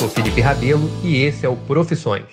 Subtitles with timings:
[0.00, 2.24] sou Felipe Rabelo e esse é o Profissões.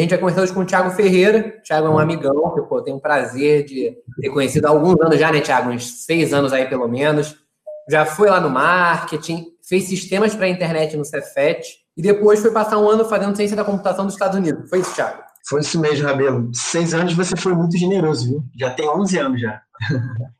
[0.00, 1.54] A gente vai começar hoje com o Thiago Ferreira.
[1.56, 5.00] O Thiago é um amigão que eu tenho o prazer de ter conhecido há alguns
[5.00, 5.70] anos já, né, Thiago?
[5.70, 7.36] Uns seis anos aí, pelo menos.
[7.88, 12.50] Já foi lá no marketing, fez sistemas para a internet no Cefet e depois foi
[12.50, 14.68] passar um ano fazendo ciência da computação dos Estados Unidos.
[14.68, 15.22] Foi isso, Thiago?
[15.48, 16.50] Foi isso mesmo, Rabelo.
[16.52, 18.44] Seis anos você foi muito generoso, viu?
[18.58, 19.62] Já tem 11 anos já.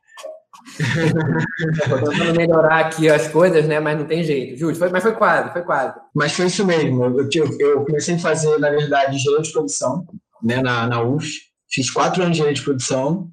[1.83, 3.79] Estou tentando melhorar aqui as coisas, né?
[3.79, 4.57] Mas não tem jeito.
[4.57, 5.93] Júlio, foi, mas foi quase, foi quase.
[6.15, 7.03] Mas foi isso mesmo.
[7.03, 10.05] Eu, eu comecei a fazer, na verdade, engenharia de produção,
[10.41, 11.27] né, na, na UF.
[11.69, 13.29] Fiz quatro anos de engenharia de produção.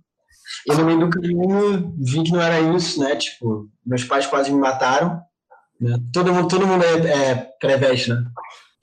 [0.68, 3.16] E no meio do caminho vi que não era isso, né?
[3.16, 5.20] Tipo, meus pais quase me mataram.
[5.80, 5.98] Né?
[6.12, 8.24] Todo mundo, todo mundo é, é pré-veste, né?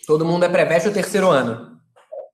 [0.07, 1.77] Todo mundo é pré-veste ou terceiro ano?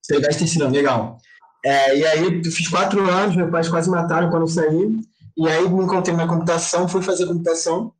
[0.07, 1.17] Pré-veste terceiro ano, legal.
[1.65, 4.99] É, e aí, fiz quatro anos, meus pais quase mataram quando eu saí.
[5.39, 7.93] E aí me encontrei na computação, fui fazer computação,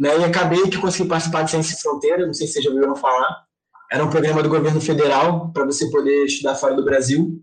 [0.00, 0.18] né?
[0.18, 3.44] E acabei que consegui participar de Ciência Fronteira, não sei se vocês já ouviram falar.
[3.92, 7.38] Era um programa do governo federal para você poder estudar fora do Brasil.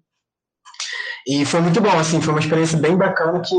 [1.27, 3.55] E foi muito bom, assim, foi uma experiência bem bacana que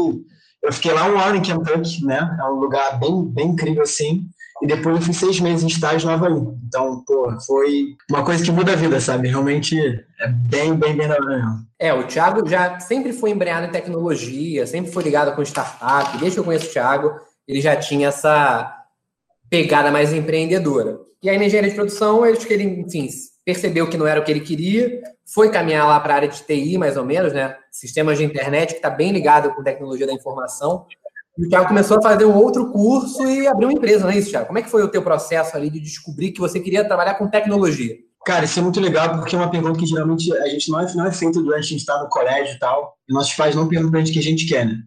[0.65, 2.37] eu fiquei lá um ano em Kentucky, né?
[2.41, 4.27] É um lugar bem, bem incrível, assim.
[4.63, 6.33] E depois eu fui seis meses em estágio no Havaí.
[6.67, 9.29] Então, pô, foi uma coisa que muda a vida, sabe?
[9.29, 11.43] Realmente é bem, bem, bem da hora
[11.79, 16.17] É, o Thiago já sempre foi embreado em tecnologia, sempre foi ligado com startup.
[16.19, 17.13] Desde que eu conheço o Thiago,
[17.47, 18.85] ele já tinha essa
[19.51, 20.99] pegada mais empreendedora.
[21.23, 23.09] E aí, na engenharia de produção, acho que ele, enfim,
[23.45, 26.43] percebeu que não era o que ele queria, foi caminhar lá para a área de
[26.43, 27.57] TI, mais ou menos, né?
[27.71, 30.87] Sistemas de internet, que está bem ligado com tecnologia da informação.
[31.37, 34.19] E o Thiago começou a fazer um outro curso e abriu uma empresa, não é
[34.19, 34.47] isso, Thiago?
[34.47, 37.29] Como é que foi o teu processo ali de descobrir que você queria trabalhar com
[37.29, 37.97] tecnologia?
[38.25, 40.95] Cara, isso é muito legal porque é uma pergunta que geralmente a gente não é,
[40.95, 43.69] não é feita durante a gente estar no colégio e tal, e nossos pais não
[43.69, 44.79] perguntam pra gente o que a gente quer, né?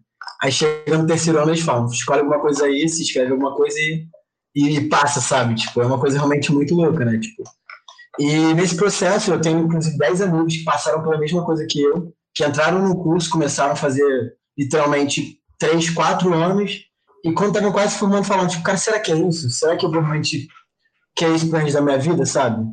[0.42, 3.76] Aí chega no terceiro ano eles falam, escolhe alguma coisa aí, se escreve alguma coisa
[3.78, 4.08] e,
[4.56, 5.54] e passa, sabe?
[5.54, 7.18] Tipo, é uma coisa realmente muito louca, né?
[7.18, 7.44] Tipo,
[8.18, 12.12] e nesse processo eu tenho inclusive 10 amigos que passaram pela mesma coisa que eu,
[12.34, 16.84] que entraram no curso, começaram a fazer literalmente três, quatro anos,
[17.24, 19.50] e quando estavam quase formando, falando, tipo, cara, será que é isso?
[19.50, 20.46] Será que eu realmente
[21.16, 22.64] quero isso para da minha vida, sabe?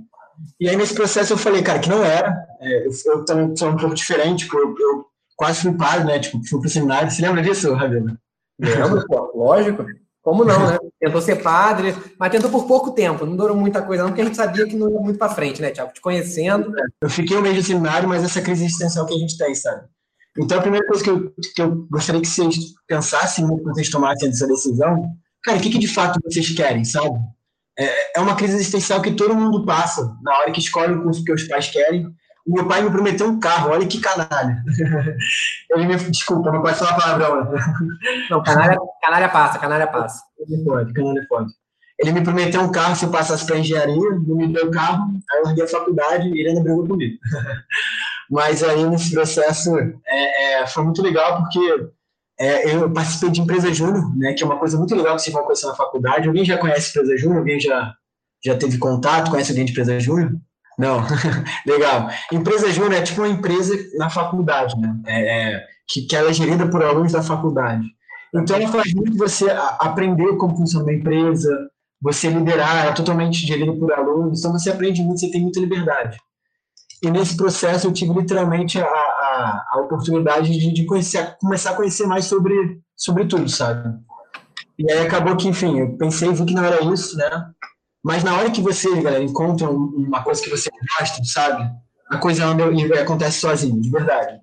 [0.59, 2.33] E aí, nesse processo, eu falei, cara, que não era.
[2.61, 6.19] É, eu, eu também sou um pouco diferente, tipo, eu, eu quase fui padre, né?
[6.19, 7.09] Tipo, fui pro seminário.
[7.09, 8.19] Você lembra disso, Ravena?
[8.59, 9.85] Lembro, pô, lógico.
[10.21, 10.79] Como não, né?
[10.99, 14.25] Tentou ser padre, mas tentou por pouco tempo, não durou muita coisa, não, porque a
[14.25, 15.93] gente sabia que não ia muito para frente, né, Tiago?
[15.93, 16.73] Te conhecendo.
[16.99, 19.87] Eu fiquei um mês no seminário, mas essa crise existencial que a gente tem, sabe?
[20.37, 22.55] Então, a primeira coisa que eu, que eu gostaria que vocês
[22.87, 25.05] pensassem quando vocês tomassem essa decisão,
[25.43, 27.17] cara, o que, que de fato vocês querem, sabe?
[27.77, 31.23] É, é uma crise existencial que todo mundo passa na hora que escolhe o curso
[31.23, 32.05] que os pais querem.
[32.45, 34.61] O meu pai me prometeu um carro, olha que canalha.
[35.71, 37.53] Ele me, desculpa, não pode falar palavrão.
[38.29, 40.21] Não, canalha, canalha passa, canalha passa.
[40.65, 41.51] Pode, canalha pode.
[41.97, 45.05] Ele me prometeu um carro se eu passasse para engenharia, não me deu o carro,
[45.31, 47.17] aí eu larguei a faculdade e ele ainda brigou comigo.
[48.29, 51.89] Mas aí nesse processo é, é, foi muito legal porque
[52.39, 55.33] é, eu participei de empresa júnior, né, que é uma coisa muito legal que vocês
[55.33, 56.27] vão conhecer na faculdade.
[56.27, 57.39] Alguém já conhece empresa júnior?
[57.39, 57.93] Alguém já,
[58.43, 59.31] já teve contato?
[59.31, 60.31] Conhece alguém de empresa júnior?
[60.77, 61.01] Não,
[61.65, 62.09] legal.
[62.31, 64.95] Empresa júnior é tipo uma empresa na faculdade, né?
[65.05, 67.85] É, é, que, que ela é gerida por alunos da faculdade.
[68.33, 69.49] Então ela faz muito você
[69.79, 71.69] aprender como funciona uma empresa,
[72.01, 76.17] você liderar, é totalmente gerido por alunos, então você aprende muito, você tem muita liberdade.
[77.03, 81.75] E nesse processo eu tive literalmente a, a, a oportunidade de, de conhecer, começar a
[81.75, 83.93] conhecer mais sobre, sobre tudo, sabe?
[84.77, 87.29] E aí acabou que, enfim, eu pensei, vi que não era isso, né?
[88.03, 90.69] Mas na hora que você, galera, encontra uma coisa que você
[90.99, 91.69] gosta, sabe?
[92.11, 94.39] A coisa anda e acontece sozinho, de verdade.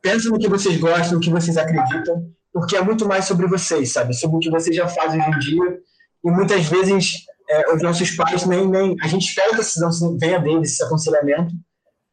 [0.00, 3.92] Pensa no que vocês gostam, no que vocês acreditam, porque é muito mais sobre vocês,
[3.92, 4.14] sabe?
[4.14, 5.78] Sobre o que vocês já fazem hoje em dia.
[6.24, 8.96] E muitas vezes é, os nossos pais nem, nem.
[9.02, 11.52] A gente espera que a decisão venha deles, esse aconselhamento,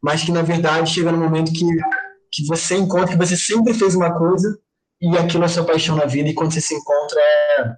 [0.02, 1.66] mas que na verdade chega no momento que,
[2.32, 4.58] que você encontra que você sempre fez uma coisa
[5.02, 7.76] e aquilo é sua paixão na vida, e quando você se encontra é,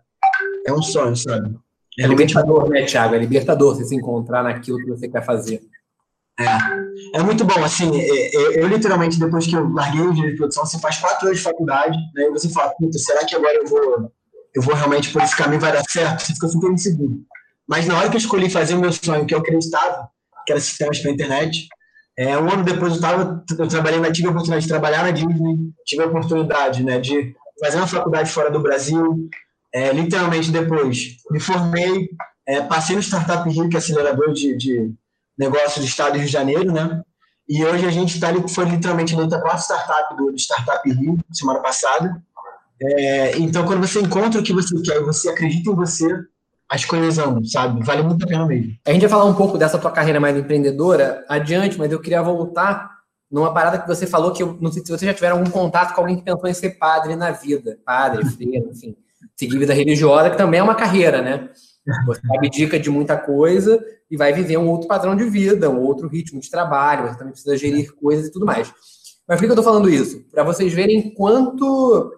[0.68, 1.56] é um sonho, sabe?
[2.00, 3.16] É, é libertador, né, Thiago?
[3.16, 5.62] É libertador você se encontrar naquilo que você quer fazer.
[6.40, 10.14] É, é muito bom, assim, eu, é, é, eu, literalmente, depois que eu larguei o
[10.14, 13.36] de produção, você faz quatro anos de faculdade, né, e você fala, puta, será que
[13.36, 14.12] agora eu vou,
[14.56, 16.22] eu vou realmente por esse caminho vai dar certo?
[16.22, 17.20] Você fica super inseguro.
[17.68, 20.10] Mas na hora que eu escolhi fazer o meu sonho, que eu acreditava,
[20.46, 21.68] que era sistemas para internet,
[22.18, 25.72] é, um ano depois eu, tava, eu trabalhei, tive a oportunidade de trabalhar na Disney,
[25.86, 29.30] tive a oportunidade né, de fazer uma faculdade fora do Brasil,
[29.74, 32.10] é, literalmente depois me formei,
[32.46, 34.94] é, passei no Startup Rio, que é acelerador de, de
[35.38, 37.02] negócios do estado do Rio de Janeiro, né?
[37.48, 41.18] E hoje a gente tá, foi literalmente eleita a quarta startup do, do Startup Rio,
[41.32, 42.22] semana passada.
[42.82, 46.08] É, então, quando você encontra o que você quer e você acredita em você,
[46.72, 47.84] as coisas andam, sabe?
[47.84, 48.78] Vale muito a pena mesmo.
[48.86, 52.24] A gente vai falar um pouco dessa tua carreira mais empreendedora adiante, mas eu queria
[52.24, 52.90] voltar
[53.30, 55.94] numa parada que você falou que eu não sei se você já tiveram algum contato
[55.94, 58.96] com alguém que pensou em ser padre na vida, padre, freira, enfim,
[59.36, 61.50] seguir vida religiosa, que também é uma carreira, né?
[62.06, 66.08] Você abdica de muita coisa e vai viver um outro padrão de vida, um outro
[66.08, 68.74] ritmo de trabalho, você também precisa gerir coisas e tudo mais.
[69.28, 70.24] Mas por que eu tô falando isso?
[70.32, 72.14] Para vocês verem quanto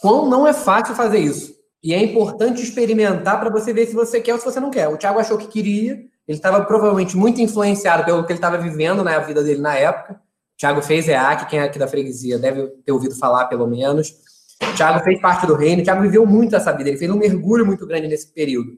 [0.00, 1.55] quão não é fácil fazer isso.
[1.86, 4.88] E é importante experimentar para você ver se você quer ou se você não quer.
[4.88, 5.92] O Thiago achou que queria,
[6.26, 10.14] ele estava provavelmente muito influenciado pelo que ele estava vivendo na vida dele na época.
[10.14, 14.16] O Thiago fez EAC, quem é aqui da freguesia deve ter ouvido falar pelo menos.
[14.60, 17.18] O Thiago fez parte do reino, o Thiago viveu muito essa vida, ele fez um
[17.18, 18.72] mergulho muito grande nesse período.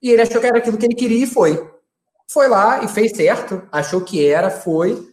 [0.00, 1.68] E ele achou que era aquilo que ele queria e foi.
[2.30, 5.12] Foi lá e fez certo, achou que era, foi,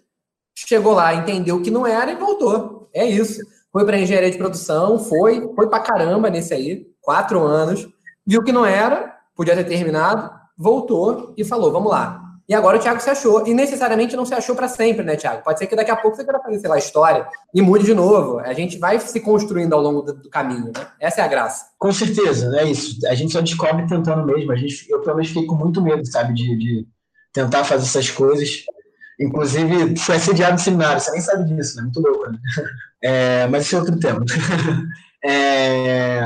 [0.54, 2.92] chegou lá, entendeu que não era e voltou.
[2.94, 3.42] É isso.
[3.72, 7.90] Foi para engenharia de produção, foi, foi para caramba nesse aí, quatro anos,
[8.24, 12.22] viu que não era, podia ter terminado, voltou e falou: vamos lá.
[12.48, 13.48] E agora o Thiago se achou.
[13.48, 15.44] E necessariamente não se achou para sempre, né, Thiago?
[15.44, 17.96] Pode ser que daqui a pouco você queira fazer, sei lá, história e mude de
[17.96, 18.38] novo.
[18.38, 20.86] A gente vai se construindo ao longo do, do caminho, né?
[21.00, 21.66] Essa é a graça.
[21.80, 23.00] Com certeza, é isso.
[23.08, 24.52] A gente só descobre tentando mesmo.
[24.52, 26.88] A gente, eu, pelo menos, fiquei com muito medo, sabe, de, de
[27.34, 28.66] tentar fazer essas coisas.
[29.20, 31.84] Inclusive, foi assediado no seminário, você nem sabe disso, né?
[31.84, 32.38] Muito louco, né?
[33.02, 34.24] É, mas isso é outro tema.
[35.22, 36.22] É,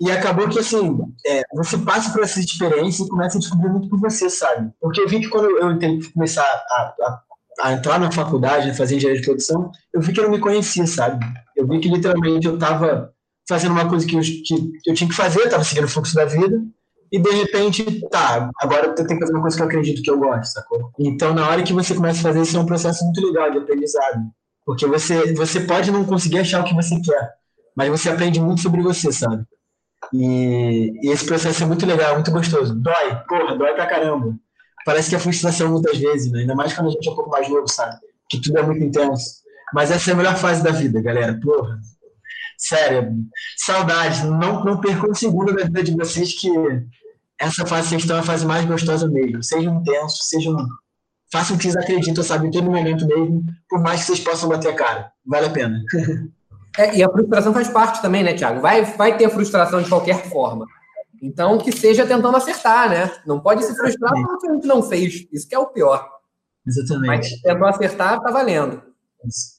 [0.00, 3.88] e acabou que, assim, é, você passa por essa experiência e começa a descobrir muito
[3.88, 4.72] por você, sabe?
[4.80, 7.22] Porque eu vi que quando eu que começar a, a,
[7.60, 10.38] a, entrar na faculdade, a fazer engenharia de produção, eu vi que eu não me
[10.38, 11.24] conhecia, sabe?
[11.54, 13.12] Eu vi que literalmente eu estava
[13.46, 16.24] fazendo uma coisa que eu, que eu tinha que fazer, estava seguindo o fluxo da
[16.24, 16.62] vida,
[17.12, 20.10] e de repente, tá, agora eu tenho que fazer uma coisa que eu acredito que
[20.10, 20.92] eu gosto, sacou?
[20.98, 23.58] Então, na hora que você começa a fazer isso, é um processo muito legal de
[23.58, 24.30] aprendizado.
[24.64, 27.32] Porque você, você pode não conseguir achar o que você quer,
[27.76, 29.44] mas você aprende muito sobre você, sabe?
[30.12, 32.74] E, e, esse processo é muito legal, muito gostoso.
[32.74, 34.34] Dói, porra, dói pra caramba.
[34.84, 36.40] Parece que é frustração muitas vezes, né?
[36.40, 37.96] Ainda mais quando a gente é um pouco mais novo, sabe?
[38.28, 39.40] Que tudo é muito intenso.
[39.74, 41.38] Mas essa é a melhor fase da vida, galera.
[41.40, 41.78] Porra.
[42.56, 43.12] Sério.
[43.56, 44.26] Saudade.
[44.26, 46.50] Não, não percam um segundo da vida de vocês que
[47.38, 49.42] essa fase que estão é a fase mais gostosa mesmo.
[49.42, 50.56] Sejam intensos, sejam.
[51.32, 52.48] Façam o que vocês acreditam, sabe?
[52.48, 55.12] Em todo momento mesmo, por mais que vocês possam bater a cara.
[55.24, 55.80] Vale a pena.
[56.80, 58.62] É, e a frustração faz parte também, né, Thiago?
[58.62, 60.66] Vai, vai ter frustração de qualquer forma.
[61.22, 63.12] Então, que seja tentando acertar, né?
[63.26, 65.26] Não pode se frustrar porque a gente não fez.
[65.30, 66.08] Isso que é o pior.
[66.66, 67.06] Exatamente.
[67.06, 68.82] Mas tentou acertar, tá valendo.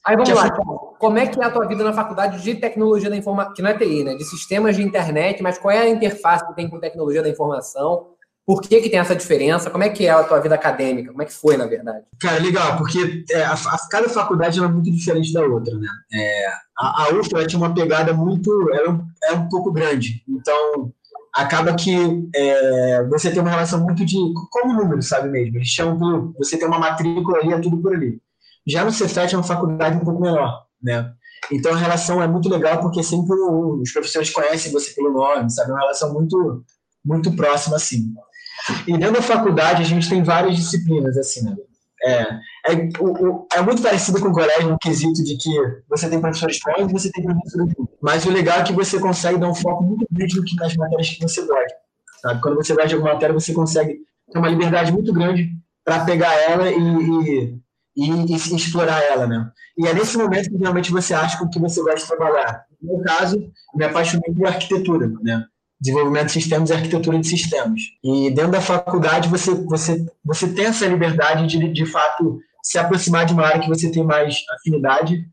[0.04, 0.50] Aí vamos lá,
[0.98, 3.70] como é que é a tua vida na faculdade de tecnologia da informação, que não
[3.70, 4.16] é TI, né?
[4.16, 8.11] De sistemas de internet, mas qual é a interface que tem com tecnologia da informação?
[8.44, 9.70] Por que, que tem essa diferença?
[9.70, 11.10] Como é que é a tua vida acadêmica?
[11.10, 12.04] Como é que foi, na verdade?
[12.20, 15.88] Cara, legal, porque é, a, a, cada faculdade é muito diferente da outra, né?
[16.12, 16.46] É,
[16.76, 18.50] a, a UFA tinha uma pegada muito...
[18.72, 20.24] Era um, era um pouco grande.
[20.28, 20.92] Então,
[21.32, 21.94] acaba que
[22.34, 24.16] é, você tem uma relação muito de...
[24.50, 25.58] Como número, sabe mesmo?
[25.58, 26.34] Eles chamam por...
[26.38, 28.20] Você tem uma matrícula ali, é tudo por ali.
[28.66, 31.12] Já no Cefet é uma faculdade um pouco menor, né?
[31.50, 35.70] Então a relação é muito legal porque sempre os professores conhecem você pelo nome, sabe?
[35.70, 36.64] É uma relação muito
[37.04, 38.14] muito próxima assim.
[38.86, 41.56] E dentro da faculdade a gente tem várias disciplinas assim, né?
[42.04, 42.22] É,
[42.66, 45.50] é, o, o, é muito parecido com o colégio no quesito de que
[45.88, 47.90] você tem professores bons e você tem professores ruins.
[48.00, 50.74] Mas o legal é que você consegue dar um foco muito grande no que, nas
[50.74, 51.76] matérias que você gosta.
[52.20, 52.40] Sabe?
[52.40, 53.98] Quando você gosta de alguma matéria, você consegue
[54.32, 55.50] ter uma liberdade muito grande
[55.84, 57.62] para pegar ela e, e
[57.96, 59.50] e, e, explorar ela, né?
[59.76, 62.64] E é nesse momento que realmente você acha com que você gosta de trabalhar.
[62.80, 65.44] No meu caso, me apaixonei por arquitetura, né?
[65.82, 67.80] Desenvolvimento de sistemas e arquitetura de sistemas.
[68.04, 73.26] E dentro da faculdade você você você tem essa liberdade de de fato se aproximar
[73.26, 75.26] de uma área que você tem mais afinidade.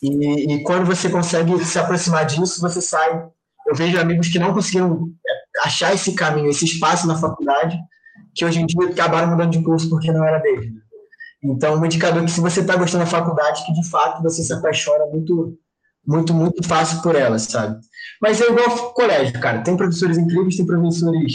[0.00, 3.28] E, e quando você consegue se aproximar disso, você sai.
[3.66, 7.76] Eu vejo amigos que não conseguiram é, achar esse caminho, esse espaço na faculdade,
[8.34, 10.72] que hoje em dia acabaram mudando de curso porque não era deles.
[10.72, 10.80] Né?
[11.42, 14.52] Então, um indicador que se você está gostando da faculdade, que de fato você se
[14.52, 15.58] apaixona muito,
[16.08, 17.78] muito, muito fácil por ela, sabe?
[18.20, 19.60] Mas é igual colégio, cara.
[19.60, 21.34] Tem professores incríveis, tem professores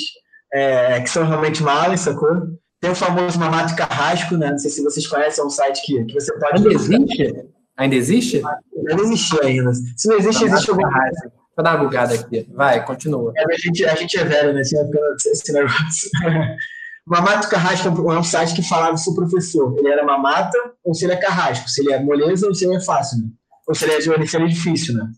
[0.52, 2.48] é, que são realmente malas, sacou?
[2.82, 4.50] Tem o famoso Mamato Carrasco, né?
[4.50, 6.58] Não sei se vocês conhecem, é um site que, que você pode...
[6.58, 7.46] Ainda existe?
[7.78, 8.42] Ainda existe?
[8.90, 9.72] Ainda existe ainda.
[9.96, 11.32] Se não existe, existe alguma coisa.
[11.56, 12.48] Vou dar uma bugada aqui.
[12.52, 13.32] Vai, continua.
[13.38, 14.62] É, a, gente, a gente é velho, né?
[14.62, 16.10] Esse negócio.
[17.06, 21.06] Mamato Carrasco é um site que falava se o professor ele era mamata ou se
[21.06, 23.26] ele é carrasco, se ele é moleza ou se ele é fácil, né?
[23.68, 25.10] Ou se ele é, se ele é difícil, né?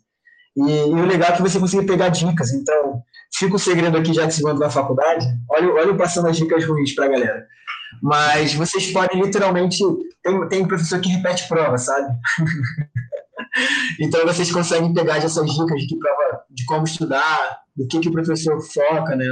[0.57, 2.53] E, e, o legal é que você consegue pegar dicas.
[2.53, 3.01] Então,
[3.37, 6.63] fica o segredo aqui, já que vocês vão na faculdade, olha, olha passando as dicas
[6.65, 7.45] ruins para a galera.
[8.01, 9.83] Mas vocês podem literalmente.
[10.23, 12.07] Tem, tem professor que repete prova, sabe?
[13.99, 18.13] então vocês conseguem pegar essas dicas de prova, de como estudar, do que, que o
[18.13, 19.25] professor foca, né?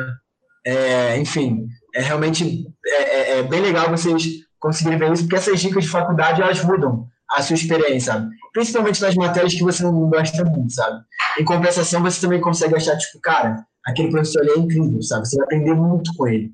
[0.65, 4.23] É, enfim, é realmente é, é, é, bem legal vocês
[4.59, 8.29] conseguirem ver isso, porque essas dicas de faculdade elas mudam a sua experiência, sabe?
[8.53, 11.03] Principalmente nas matérias que você não gosta muito, sabe?
[11.39, 15.27] Em compensação, você também consegue achar, tipo, cara, aquele professor ali é incrível, sabe?
[15.27, 16.51] Você vai aprender muito com ele.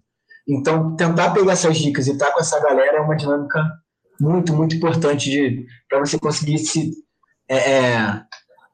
[0.47, 3.63] Então, tentar pegar essas dicas e estar com essa galera é uma dinâmica
[4.19, 6.91] muito, muito importante para você conseguir se
[7.47, 8.21] é, é,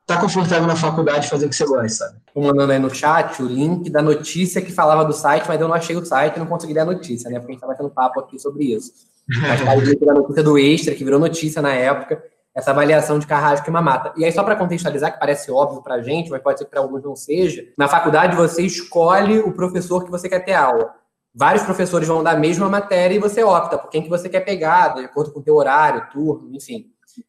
[0.05, 2.19] tá confortável na faculdade fazer o que você gosta, sabe?
[2.33, 5.67] Tô mandando aí no chat o link da notícia que falava do site, mas eu
[5.67, 7.39] não achei o site e não consegui ler a notícia, né?
[7.39, 8.91] Porque a gente estava tendo papo aqui sobre isso.
[9.41, 12.23] Mas tá o link da notícia do Extra, que virou notícia na época,
[12.55, 14.13] essa avaliação de carrasco e mamata.
[14.15, 16.71] E aí, só para contextualizar, que parece óbvio para a gente, mas pode ser que
[16.71, 20.95] para alguns não seja, na faculdade você escolhe o professor que você quer ter aula
[21.35, 24.39] vários professores vão dar a mesma matéria e você opta por quem que você quer
[24.39, 26.85] pegar, de acordo com o teu horário, turno, enfim.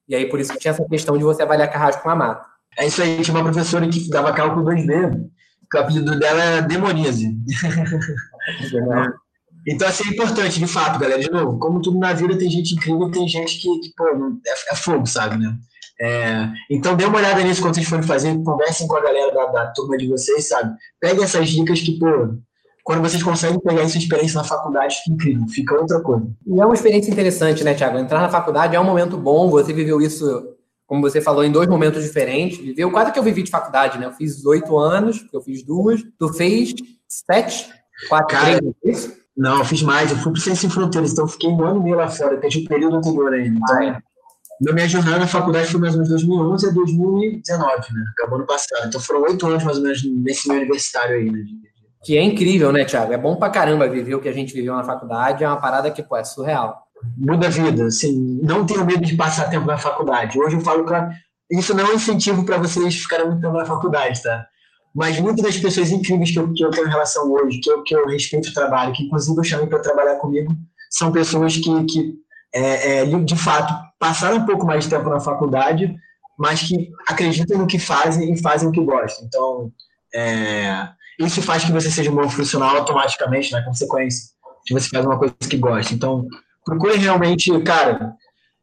[0.08, 2.46] E aí, por isso que tinha essa questão de você avaliar carrasco com a mata.
[2.78, 5.28] É isso aí, tinha uma professora que dava cálculo 2D,
[5.74, 7.36] o apelido dela é Demoníase.
[9.66, 12.74] então, assim, é importante, de fato, galera, de novo, como tudo na vida, tem gente
[12.74, 14.06] incrível, tem gente que, que pô,
[14.46, 15.56] é, é fogo, sabe, né?
[16.00, 19.46] É, então, dê uma olhada nisso quando vocês forem fazer, conversem com a galera da,
[19.46, 20.76] da turma de vocês, sabe?
[21.00, 22.36] Peguem essas dicas que, pô,
[22.84, 26.28] quando vocês conseguem pegar essa experiência na faculdade, fica incrível, fica outra coisa.
[26.46, 27.98] E é uma experiência interessante, né, Thiago?
[27.98, 30.54] Entrar na faculdade é um momento bom, você viveu isso,
[30.86, 32.58] como você falou, em dois momentos diferentes.
[32.58, 34.06] Viveu quase que eu vivi de faculdade, né?
[34.06, 36.00] Eu fiz oito anos, eu fiz duas.
[36.16, 36.74] Tu fez
[37.08, 37.68] sete?
[38.08, 40.10] Quatro, Cara, três, é Não, eu fiz mais.
[40.10, 42.34] Eu fui para Ciência Sem Fronteiras, então eu fiquei um ano e meio lá fora,
[42.34, 43.58] é o período anterior ainda.
[43.58, 44.72] Então, ah, é.
[44.72, 48.04] minha jornada na faculdade foi mais ou menos 2011 a 2019, né?
[48.12, 48.88] Acabou no passado.
[48.88, 51.40] Então foram oito anos mais ou menos nesse meu universitário aí, né?
[52.02, 53.12] Que é incrível, né, Thiago?
[53.12, 55.90] É bom pra caramba viver o que a gente viveu na faculdade, é uma parada
[55.90, 56.86] que, pô, é surreal.
[57.16, 60.38] Muda a vida, assim, não tenho medo de passar tempo na faculdade.
[60.38, 60.94] Hoje eu falo que
[61.50, 64.46] isso não é um incentivo para vocês ficarem muito tempo na faculdade, tá?
[64.96, 67.94] Mas muitas das pessoas incríveis que eu, que eu tenho relação hoje, que eu, que
[67.94, 70.56] eu respeito o trabalho, que inclusive eu chamei para trabalhar comigo,
[70.88, 72.14] são pessoas que, que
[72.54, 75.94] é, é, de fato, passaram um pouco mais de tempo na faculdade,
[76.38, 79.26] mas que acreditam no que fazem e fazem o que gostam.
[79.26, 79.70] Então,
[80.14, 80.88] é,
[81.18, 83.60] isso faz que você seja um bom profissional automaticamente, né?
[83.66, 84.30] Consequência
[84.64, 85.92] de você faz uma coisa que gosta.
[85.92, 86.26] Então,
[86.64, 88.14] procure realmente, cara,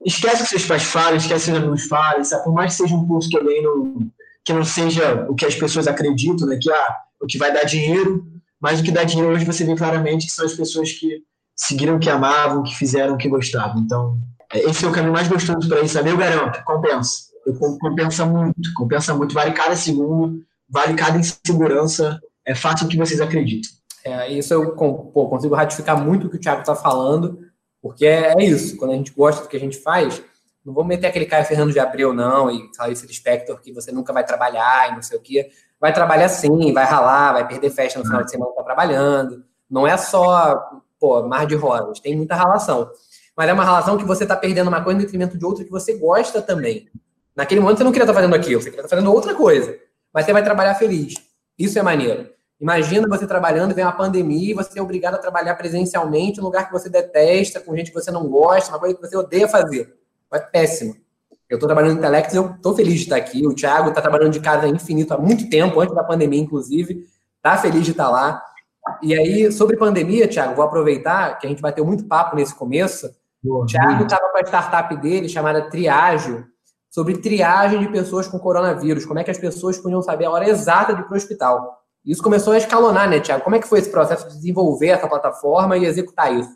[0.03, 2.43] esquece que seus pais falam, esquece que seus amigos falem, sabe?
[2.43, 4.11] Por mais que seja um curso que alguém não,
[4.45, 6.57] que não seja o que as pessoas acreditam, né?
[6.61, 8.25] Que ah, o que vai dar dinheiro,
[8.59, 11.21] mas o que dá dinheiro hoje você vê claramente que são as pessoas que
[11.55, 13.81] seguiram o que amavam, que fizeram o que gostavam.
[13.81, 14.17] Então,
[14.51, 16.09] é, esse é o caminho mais gostoso para isso, sabe?
[16.09, 17.33] Eu garanto, compensa.
[17.45, 22.97] Eu, compensa muito, compensa muito, vale cada segundo, vale cada insegurança é fácil o que
[22.97, 23.71] vocês acreditam.
[24.03, 27.39] É, isso eu pô, consigo ratificar muito o que o Thiago está falando,
[27.81, 30.21] porque é, é, isso, quando a gente gosta do que a gente faz,
[30.65, 34.13] não vou meter aquele Caio Fernando de Abreu, não, e esse Spector que você nunca
[34.13, 35.49] vai trabalhar e não sei o quê.
[35.79, 39.43] Vai trabalhar sim, vai ralar, vai perder festa no final de semana que tá trabalhando.
[39.69, 42.89] Não é só, pô, mar de rosas, tem muita relação.
[43.35, 45.71] Mas é uma relação que você está perdendo uma coisa em detrimento de outra que
[45.71, 46.87] você gosta também.
[47.35, 49.35] Naquele momento você não queria estar tá fazendo aquilo, você queria estar tá fazendo outra
[49.35, 49.77] coisa.
[50.13, 51.15] Mas você vai trabalhar feliz.
[51.57, 52.29] Isso é maneiro.
[52.61, 56.67] Imagina você trabalhando, vem uma pandemia e você é obrigado a trabalhar presencialmente um lugar
[56.67, 59.93] que você detesta, com gente que você não gosta, uma coisa que você odeia fazer.
[60.33, 60.95] É péssimo.
[61.49, 63.45] Eu estou trabalhando no Telex e eu estou feliz de estar aqui.
[63.45, 67.05] O Thiago está trabalhando de casa infinito há muito tempo, antes da pandemia, inclusive.
[67.37, 68.43] Está feliz de estar lá.
[69.01, 73.09] E aí, sobre pandemia, Thiago, vou aproveitar que a gente bateu muito papo nesse começo.
[73.43, 76.45] Boa, o Thiago estava com a startup dele, chamada Triágio,
[76.89, 79.05] sobre triagem de pessoas com coronavírus.
[79.05, 81.83] Como é que as pessoas podiam saber a hora exata de ir para o hospital.
[82.05, 83.43] Isso começou a escalonar, né, Tiago?
[83.43, 86.51] Como é que foi esse processo de desenvolver essa plataforma e executar isso?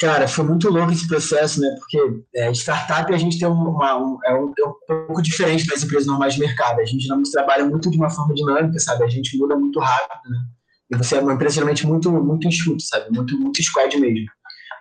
[0.00, 1.68] Cara, foi muito longo esse processo, né?
[1.78, 5.82] Porque é, startup a gente tem uma, um, é um, é um pouco diferente das
[5.82, 6.80] empresas normais de mercado.
[6.80, 9.04] A gente não trabalha muito de uma forma dinâmica, sabe?
[9.04, 10.38] A gente muda muito rápido, né?
[10.90, 13.10] E você é uma empresa geralmente muito, muito enxuto, sabe?
[13.10, 14.26] Muito, muito squad mesmo.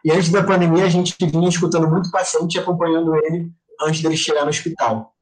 [0.04, 3.52] E antes da pandemia, a gente vinha escutando muito paciente e acompanhando ele
[3.82, 5.14] antes dele chegar no hospital.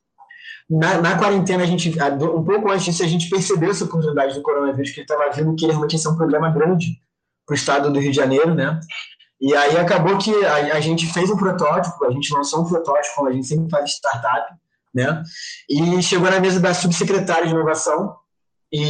[0.69, 4.41] Na, na, quarentena, a gente, um pouco antes disso, a gente percebeu essa oportunidade do
[4.41, 6.99] coronavírus, que estava vindo que realmente ia ser um problema grande
[7.45, 8.79] para o estado do Rio de Janeiro, né?
[9.39, 13.25] E aí acabou que a, a, gente fez um protótipo, a gente lançou um protótipo,
[13.25, 14.53] a gente sempre faz startup,
[14.93, 15.23] né?
[15.69, 18.15] E chegou na mesa da subsecretária de inovação
[18.71, 18.81] e,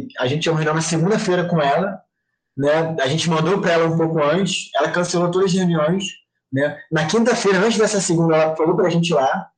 [0.00, 2.00] e a gente tinha uma reunião na segunda-feira com ela,
[2.56, 2.96] né?
[3.00, 6.04] A gente mandou para ela um pouco antes, ela cancelou todas as reuniões,
[6.50, 6.78] né?
[6.90, 9.50] Na quinta-feira, antes dessa segunda, ela falou para a gente lá,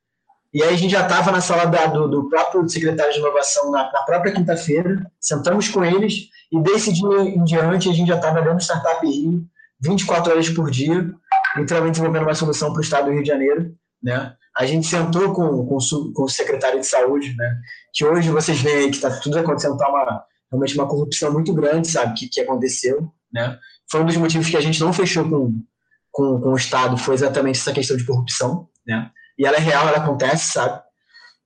[0.52, 3.70] e aí a gente já estava na sala da, do, do, próprio secretário de inovação
[3.70, 8.16] na, na própria quinta-feira, sentamos com eles e desse dia em diante a gente já
[8.16, 9.46] estava dando Startup Rio
[9.82, 11.12] 24 horas por dia,
[11.56, 13.74] literalmente desenvolvendo uma solução para o estado do Rio de Janeiro.
[14.02, 14.34] Né?
[14.56, 15.78] A gente sentou com, com,
[16.14, 17.56] com, o secretário de saúde, né?
[17.92, 21.88] que hoje vocês veem que está tudo acontecendo, está uma, realmente uma corrupção muito grande,
[21.88, 23.58] sabe, que, que aconteceu, né?
[23.90, 25.62] Foi um dos motivos que a gente não fechou com,
[26.10, 29.10] com, com o Estado, foi exatamente essa questão de corrupção, né?
[29.38, 30.80] E ela é real, ela acontece, sabe?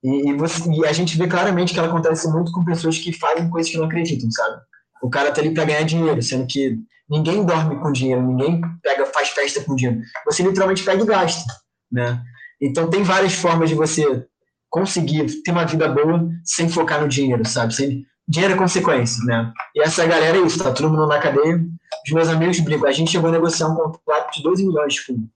[0.03, 3.13] E, e, você, e a gente vê claramente que ela acontece muito com pessoas que
[3.13, 4.61] fazem coisas que não acreditam, sabe?
[5.03, 9.07] O cara tá ali para ganhar dinheiro, sendo que ninguém dorme com dinheiro, ninguém pega,
[9.07, 10.01] faz festa com dinheiro.
[10.27, 11.53] Você literalmente pega e gasta,
[11.91, 12.23] né?
[12.61, 14.27] Então tem várias formas de você
[14.71, 17.75] conseguir ter uma vida boa sem focar no dinheiro, sabe?
[17.75, 19.53] Sem, dinheiro é consequência, né?
[19.75, 21.65] E essa galera é isso, tá todo mundo na cadeia.
[22.07, 22.89] Os meus amigos brincam.
[22.89, 25.29] A gente chegou a negociar um contrato de 12 milhões com,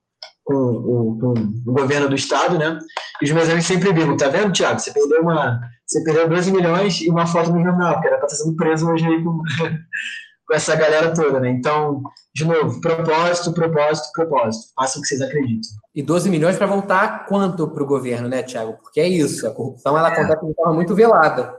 [0.44, 2.78] com, com, com o governo do estado, né?
[3.20, 4.80] E os meus amigos sempre brigam, tá vendo, Thiago?
[4.80, 5.60] Você perdeu uma.
[5.86, 8.90] Você perdeu 12 milhões e uma foto no jornal, que era pra estar sendo preso
[8.90, 9.40] hoje aí com,
[10.48, 11.50] com essa galera toda, né?
[11.50, 12.02] Então,
[12.34, 14.72] de novo, propósito, propósito, propósito.
[14.74, 15.70] Façam o que vocês acreditam.
[15.94, 18.78] E 12 milhões para voltar quanto para o governo, né, Tiago?
[18.82, 21.54] Porque é isso, a corrupção ela acontece de forma muito velada.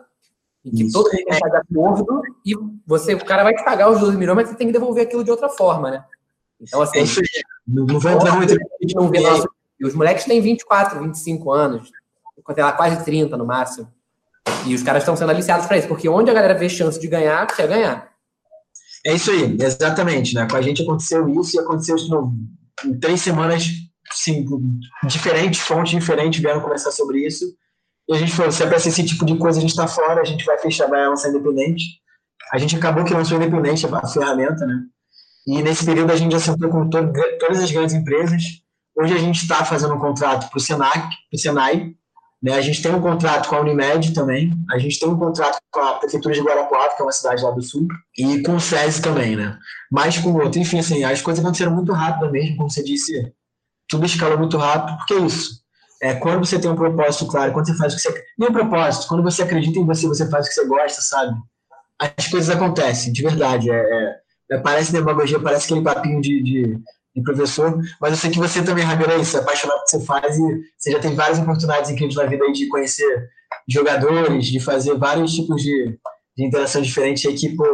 [0.65, 0.91] Em que isso.
[0.91, 2.53] todo mundo está de acordo e
[2.85, 5.23] você, o cara vai te pagar os 12 milhões, mas você tem que devolver aquilo
[5.23, 6.03] de outra forma, né?
[6.59, 6.97] Então, assim.
[6.97, 7.43] É isso aí.
[7.67, 8.55] Não, não vai entrar muito.
[8.95, 9.47] Não vê nosso...
[9.81, 11.89] Os moleques têm 24, 25 anos,
[12.53, 13.87] sei lá, quase 30 no máximo.
[14.65, 17.07] E os caras estão sendo aliciados para isso, porque onde a galera vê chance de
[17.07, 18.08] ganhar, quer ganhar.
[19.05, 20.35] É isso aí, exatamente.
[20.35, 20.47] Né?
[20.49, 22.33] Com a gente aconteceu isso e aconteceu isso no,
[22.85, 23.67] em três semanas,
[24.11, 24.45] sim,
[25.05, 27.45] diferentes, fontes diferentes vieram conversar sobre isso.
[28.07, 30.21] E a gente falou: se é para esse tipo de coisa, a gente está fora,
[30.21, 31.83] a gente vai fechar, vai lançar independente.
[32.51, 34.81] A gente acabou que lançou independente a ferramenta, né?
[35.47, 38.41] E nesse período a gente já sentou com to todas as grandes empresas.
[38.95, 41.93] Hoje a gente está fazendo um contrato para o Senac, para o Senai,
[42.41, 42.53] né?
[42.53, 45.79] A gente tem um contrato com a Unimed também, a gente tem um contrato com
[45.81, 49.01] a Prefeitura de Guarapuava, que é uma cidade lá do sul, e com o SESI
[49.01, 49.57] também, né?
[49.91, 50.59] Mas com o outro.
[50.59, 53.33] Enfim, assim, as coisas aconteceram muito rápido mesmo, como você disse,
[53.87, 55.59] tudo escalou muito rápido, porque é isso.
[56.01, 58.23] É, quando você tem um propósito claro, quando você faz o que você.
[58.37, 61.35] Nem um propósito, quando você acredita em você, você faz o que você gosta, sabe?
[61.99, 63.69] As coisas acontecem, de verdade.
[63.69, 64.15] É, é,
[64.51, 66.79] é parece demagogia, parece aquele papinho de, de
[67.15, 69.91] de professor, mas eu sei que você também, Ramiro, é isso, é apaixonado pelo que
[69.91, 73.29] você faz e você já tem várias oportunidades incríveis na vida aí de conhecer
[73.67, 75.97] jogadores, de fazer vários tipos de,
[76.37, 77.65] de interação diferentes aí que, pô,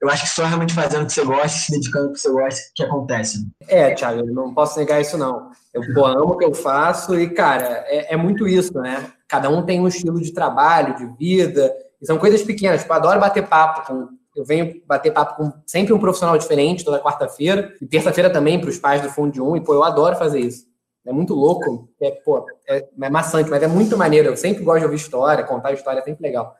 [0.00, 2.30] eu acho que só realmente fazendo o que você gosta, se dedicando ao que você
[2.30, 3.38] gosta, que acontece.
[3.38, 3.48] Né?
[3.68, 5.50] É, Thiago, eu não posso negar isso, não.
[5.74, 9.12] Eu pô, amo o que eu faço e, cara, é, é, muito isso, né?
[9.28, 12.80] Cada um tem um estilo de trabalho, de vida, e são coisas pequenas.
[12.80, 17.00] Tipo, adoro bater papo com eu venho bater papo com sempre um profissional diferente toda
[17.00, 20.16] quarta-feira, e terça-feira também para os pais do Fundo de Um, e pô, eu adoro
[20.16, 20.70] fazer isso.
[21.06, 24.28] É muito louco, é, pô, é, é maçante, mas é muito maneiro.
[24.28, 26.54] Eu sempre gosto de ouvir história, contar história é sempre legal.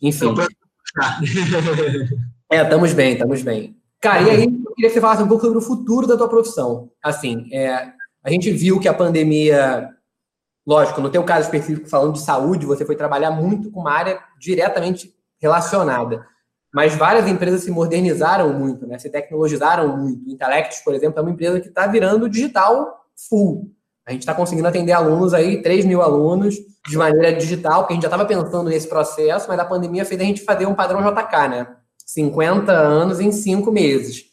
[0.00, 0.34] Enfim.
[2.50, 3.76] é, estamos bem, estamos bem.
[4.00, 6.28] Cara, e aí eu queria que você falasse um pouco sobre o futuro da tua
[6.28, 6.90] profissão.
[7.02, 7.92] Assim, é,
[8.24, 9.90] a gente viu que a pandemia,
[10.66, 14.20] lógico, no teu caso específico, falando de saúde, você foi trabalhar muito com uma área
[14.38, 16.26] diretamente relacionada.
[16.72, 18.98] Mas várias empresas se modernizaram muito, né?
[18.98, 20.26] se tecnologizaram muito.
[20.26, 23.72] O Intellectus, por exemplo, é uma empresa que está virando digital full.
[24.06, 26.56] A gente está conseguindo atender alunos aí, 3 mil alunos,
[26.88, 30.20] de maneira digital, porque a gente já estava pensando nesse processo, mas a pandemia fez
[30.20, 31.76] a gente fazer um padrão JK, né?
[32.06, 34.24] 50 anos em 5 meses.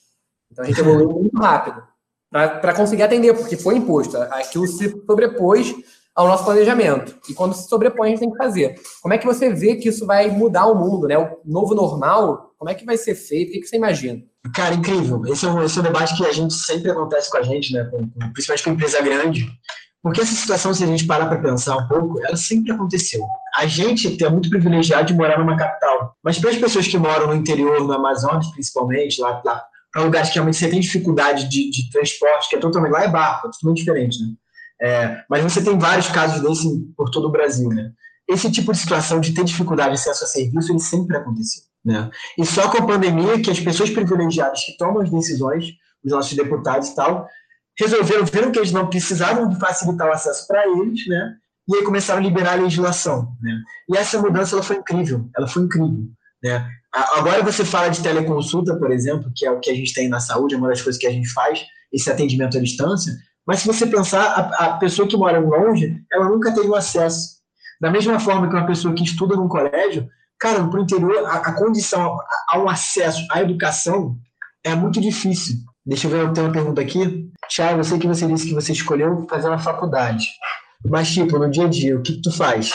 [0.52, 1.84] Então a gente evoluiu muito rápido
[2.32, 4.18] para conseguir atender, porque foi imposto.
[4.18, 5.76] Aquilo se sobrepôs
[6.18, 7.16] ao nosso planejamento.
[7.30, 8.82] E quando se sobrepõe, a gente tem que fazer.
[9.04, 11.16] Como é que você vê que isso vai mudar o mundo, né?
[11.16, 13.50] O novo normal, como é que vai ser feito?
[13.50, 14.24] O que você imagina?
[14.56, 15.22] Cara, incrível.
[15.28, 17.72] Esse é um, esse é um debate que a gente sempre acontece com a gente,
[17.72, 17.84] né?
[17.84, 19.48] Com, com, principalmente com empresa grande.
[20.02, 23.24] Porque essa situação, se a gente parar para pensar um pouco, ela sempre aconteceu.
[23.56, 26.16] A gente é muito privilegiado de morar numa capital.
[26.24, 30.30] Mas para as pessoas que moram no interior, no Amazonas, principalmente, lá, lá para lugares
[30.30, 32.92] que realmente você tem dificuldade de, de transporte, que é totalmente.
[32.92, 34.34] Lá é barco, é totalmente diferente, né?
[34.82, 37.92] É, mas você tem vários casos desse por todo o Brasil, né?
[38.28, 42.10] Esse tipo de situação de ter dificuldade de acesso a serviço, ele sempre aconteceu, né?
[42.38, 46.36] E só com a pandemia que as pessoas privilegiadas que tomam as decisões, os nossos
[46.36, 47.28] deputados e tal,
[47.80, 51.36] resolveram, viram que eles não precisavam facilitar o acesso para eles, né?
[51.68, 53.60] E aí começaram a liberar a legislação, né?
[53.90, 56.06] E essa mudança, ela foi incrível, ela foi incrível,
[56.44, 56.70] né?
[57.16, 60.20] Agora você fala de teleconsulta, por exemplo, que é o que a gente tem na
[60.20, 63.14] saúde, é uma das coisas que a gente faz, esse atendimento à distância,
[63.48, 67.38] mas se você pensar, a, a pessoa que mora longe, ela nunca teve acesso.
[67.80, 70.06] Da mesma forma que uma pessoa que estuda num colégio,
[70.38, 72.18] cara, para o interior, a, a condição
[72.50, 74.18] ao acesso à educação
[74.66, 75.56] é muito difícil.
[75.86, 77.32] Deixa eu ver, eu tenho uma pergunta aqui.
[77.48, 80.28] Tiago, eu sei que você disse que você escolheu fazer uma faculdade.
[80.86, 82.72] Mas, tipo, no dia a dia, o que, que tu faz?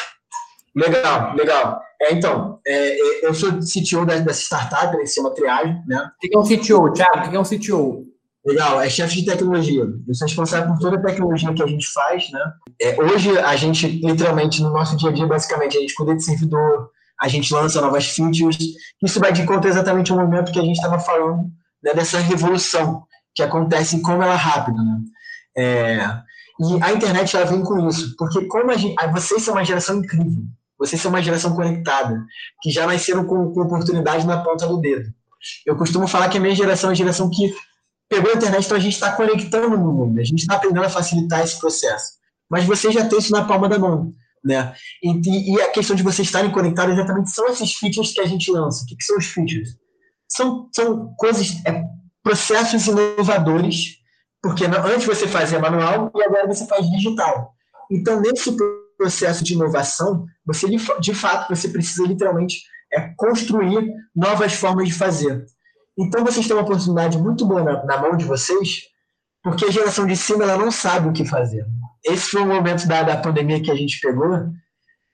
[0.75, 1.83] Legal, legal.
[2.01, 6.11] É, então, é, é eu sou CTO dessa startup, né, que se chama Triagem, né?
[6.17, 7.27] O que é um CTO, Thiago?
[7.27, 8.12] O que é um CTO?
[8.45, 9.83] Legal, é chefe de tecnologia.
[9.83, 12.41] Eu sou responsável por toda a tecnologia que a gente faz, né?
[12.81, 16.25] É, hoje, a gente, literalmente, no nosso dia a dia, basicamente, a gente cuida de
[16.25, 18.59] servidor, a gente lança novas features.
[19.03, 21.53] Isso vai de conta exatamente ao momento que a gente estava falando
[21.83, 24.83] né, dessa revolução que acontece e como ela é rápida.
[24.83, 24.99] Né?
[25.57, 26.23] É,
[26.59, 29.99] e a internet ela vem com isso, porque como a gente, vocês são uma geração
[29.99, 30.45] incrível,
[30.79, 32.25] vocês são uma geração conectada,
[32.61, 35.09] que já nasceram com, com oportunidade na ponta do dedo.
[35.67, 37.53] Eu costumo falar que a minha geração é a geração que
[38.13, 40.91] pegou a internet, então a gente está conectando no mundo, a gente está aprendendo a
[40.91, 42.13] facilitar esse processo.
[42.51, 44.13] Mas vocês já têm isso na palma da mão.
[44.45, 44.75] Né?
[45.03, 48.51] E, e, a questão de vocês estarem conectados exatamente são esses features que a gente
[48.51, 48.83] lança.
[48.83, 49.77] O que, que são os features?
[50.29, 51.85] São, são coisas, é,
[52.23, 53.99] processos inovadores,
[54.43, 57.55] porque antes você fazia manual e agora você faz digital.
[57.91, 58.55] Então, nesse
[58.99, 60.67] processo de inovação, você
[61.01, 65.47] de fato você precisa literalmente é, construir novas formas de fazer.
[65.99, 68.83] Então, vocês têm uma oportunidade muito boa na, na mão de vocês,
[69.43, 71.67] porque a geração de cima ela não sabe o que fazer
[72.05, 74.49] esse foi o momento da, da pandemia que a gente pegou,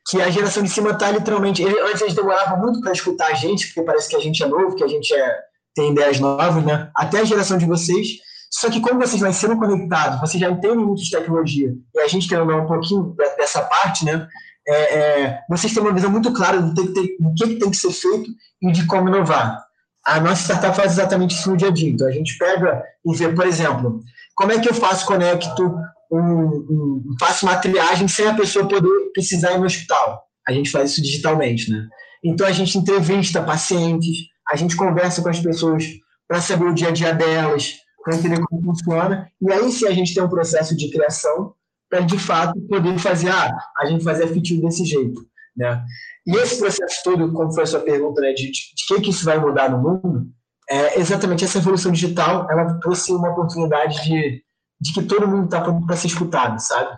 [0.09, 1.63] que a geração de cima está literalmente.
[1.65, 4.75] Antes eles demoravam muito para escutar a gente, porque parece que a gente é novo,
[4.75, 5.39] que a gente é,
[5.75, 6.91] tem ideias novas, né?
[6.97, 8.09] Até a geração de vocês.
[8.51, 12.27] Só que como vocês sendo conectados, vocês já entendem muito de tecnologia, e a gente
[12.27, 14.27] quer um pouquinho dessa parte, né?
[14.67, 17.93] É, é, vocês têm uma visão muito clara do que, do que tem que ser
[17.93, 18.31] feito
[18.63, 19.63] e de como inovar.
[20.09, 21.91] A nossa startup faz exatamente isso no dia a dia.
[21.91, 24.01] Então, a gente pega e vê, por exemplo,
[24.35, 25.79] como é que eu faço conecto
[26.11, 30.25] um, um, faço uma triagem sem a pessoa poder precisar ir no hospital.
[30.47, 31.87] A gente faz isso digitalmente, né?
[32.25, 34.17] Então a gente entrevista pacientes,
[34.49, 35.85] a gente conversa com as pessoas
[36.27, 39.31] para saber o dia a dia delas, para entender como funciona.
[39.41, 41.53] E aí sim a gente tem um processo de criação
[41.89, 45.21] para de fato poder fazer, ah, a gente fazer a feature desse jeito,
[45.59, 45.85] né?
[46.27, 49.11] E esse processo todo, como foi a sua pergunta, né, de, de, de que que
[49.11, 50.27] isso vai mudar no mundo,
[50.71, 54.43] é exatamente essa evolução digital, ela trouxe uma oportunidade de
[54.81, 56.97] de que todo mundo está pronto para ser escutado, sabe?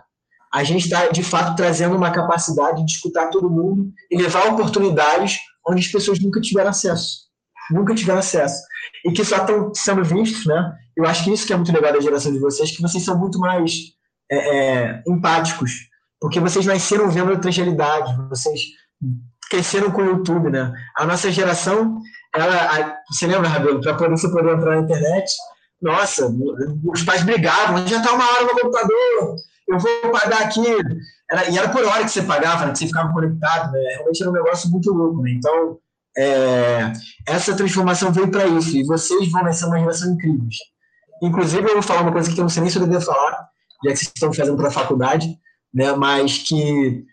[0.53, 5.39] A gente está, de fato, trazendo uma capacidade de escutar todo mundo e levar oportunidades
[5.67, 7.29] onde as pessoas nunca tiveram acesso.
[7.71, 8.61] Nunca tiveram acesso.
[9.05, 10.73] E que só estão sendo vistos, né?
[10.95, 13.17] Eu acho que isso que é muito legal da geração de vocês, que vocês são
[13.17, 13.93] muito mais
[14.29, 15.71] é, é, empáticos,
[16.21, 18.61] porque vocês nasceram vendo outras realidades, vocês
[19.49, 20.71] cresceram com o YouTube, né?
[20.95, 21.99] A nossa geração,
[22.33, 25.33] ela, a, você lembra, Rabelo, para poder você poder entrar na internet,
[25.81, 26.31] nossa,
[26.85, 29.35] os pais brigavam, já está uma hora no computador,
[29.67, 30.61] eu vou pagar aqui.
[31.29, 33.79] Era, e era por hora que você pagava, né, que você ficava conectado, né?
[33.95, 35.21] realmente era um negócio muito louco.
[35.23, 35.31] Né?
[35.31, 35.79] Então,
[36.17, 36.93] é,
[37.27, 40.47] essa transformação veio para isso, e vocês vão ser uma geração incrível.
[41.23, 43.31] Inclusive, eu vou falar uma coisa que eu não sei nem se eu deveria falar,
[43.83, 45.35] já que vocês estão fazendo para a faculdade,
[45.73, 45.93] né?
[45.93, 47.05] mas que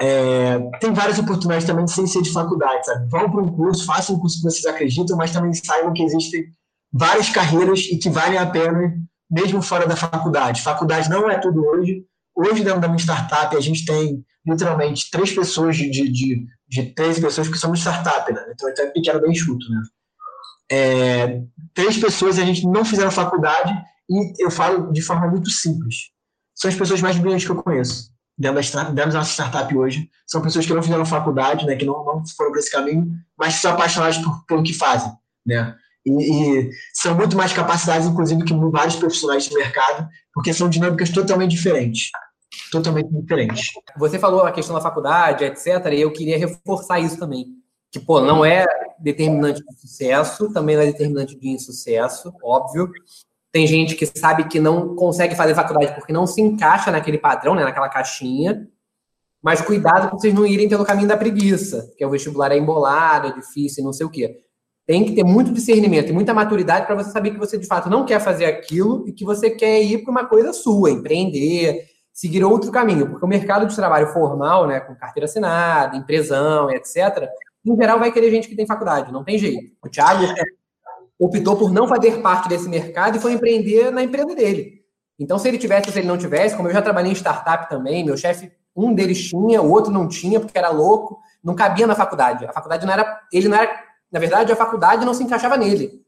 [0.00, 3.08] é, tem várias oportunidades também sem ser de faculdade, sabe?
[3.08, 6.44] Vão para um curso, façam um curso que vocês acreditam, mas também saibam que existem
[6.92, 8.94] várias carreiras e que valem a pena,
[9.30, 10.62] mesmo fora da faculdade.
[10.62, 12.04] Faculdade não é tudo hoje.
[12.34, 16.94] Hoje, dentro da minha startup, a gente tem literalmente três pessoas de, de, de, de
[16.94, 18.40] 13 pessoas que somos startup, né?
[18.52, 19.82] Então, é pequeno, bem chuto, né?
[20.70, 21.42] É,
[21.74, 23.74] três pessoas a gente não fizeram faculdade
[24.08, 26.12] e eu falo de forma muito simples.
[26.58, 30.10] São as pessoas mais brilhantes que eu conheço dentro da, dentro da nossa startup hoje.
[30.26, 33.54] São pessoas que não fizeram faculdade, né, que não, não foram para esse caminho, mas
[33.54, 35.12] que são apaixonadas por, pelo que fazem.
[35.46, 35.74] Né?
[36.04, 41.10] E, e, são muito mais capacidades, inclusive, que vários profissionais de mercado, porque são dinâmicas
[41.10, 42.10] totalmente diferentes.
[42.72, 43.68] Totalmente diferentes.
[43.96, 47.46] Você falou a questão da faculdade, etc., e eu queria reforçar isso também.
[47.90, 48.66] Que, pô, não é
[48.98, 52.90] determinante de sucesso, também não é determinante de insucesso, óbvio.
[53.50, 57.54] Tem gente que sabe que não consegue fazer faculdade porque não se encaixa naquele padrão,
[57.54, 58.68] né, naquela caixinha.
[59.42, 62.58] Mas cuidado para vocês não irem pelo caminho da preguiça, que é o vestibular é
[62.58, 64.42] embolado, é difícil, não sei o quê
[64.88, 67.90] tem que ter muito discernimento e muita maturidade para você saber que você de fato
[67.90, 72.42] não quer fazer aquilo e que você quer ir para uma coisa sua, empreender, seguir
[72.42, 77.28] outro caminho, porque o mercado de trabalho formal, né, com carteira assinada, empresão, etc.,
[77.66, 79.74] em geral vai querer gente que tem faculdade, não tem jeito.
[79.84, 80.24] O Thiago
[81.18, 84.82] optou por não fazer parte desse mercado e foi empreender na empresa dele.
[85.18, 87.68] Então, se ele tivesse ou se ele não tivesse, como eu já trabalhei em startup
[87.68, 91.86] também, meu chefe, um deles tinha, o outro não tinha, porque era louco, não cabia
[91.86, 92.46] na faculdade.
[92.46, 93.20] A faculdade não era.
[93.32, 96.02] Ele não era na verdade, a faculdade não se encaixava nele.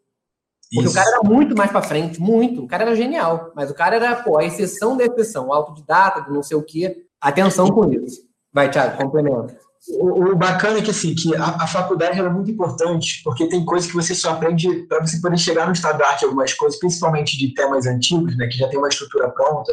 [0.73, 0.91] Porque Isso.
[0.91, 2.63] o cara era muito mais para frente, muito.
[2.65, 6.23] O cara era genial, mas o cara era, pô, a exceção da exceção, o autodidata,
[6.23, 7.05] do não sei o quê.
[7.21, 8.23] Atenção com isso.
[8.53, 9.59] Vai, Thiago, complementa.
[9.89, 13.65] O, o, bacana é que, assim, que a, a faculdade é muito importante, porque tem
[13.65, 16.79] coisas que você só aprende para você poder chegar no estado de arte, algumas coisas,
[16.79, 19.73] principalmente de temas antigos, né, que já tem uma estrutura pronta.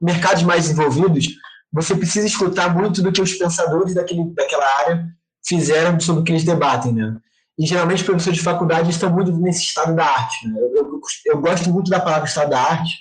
[0.00, 1.28] Mercados mais envolvidos,
[1.72, 5.06] você precisa escutar muito do que os pensadores daquele, daquela área
[5.46, 7.16] fizeram sobre o que eles debatem, né?
[7.58, 10.48] E geralmente os professores de faculdade estão muito nesse estado da arte.
[10.48, 10.58] Né?
[10.58, 12.92] Eu, eu, eu, gosto muito da palavra estado da arte,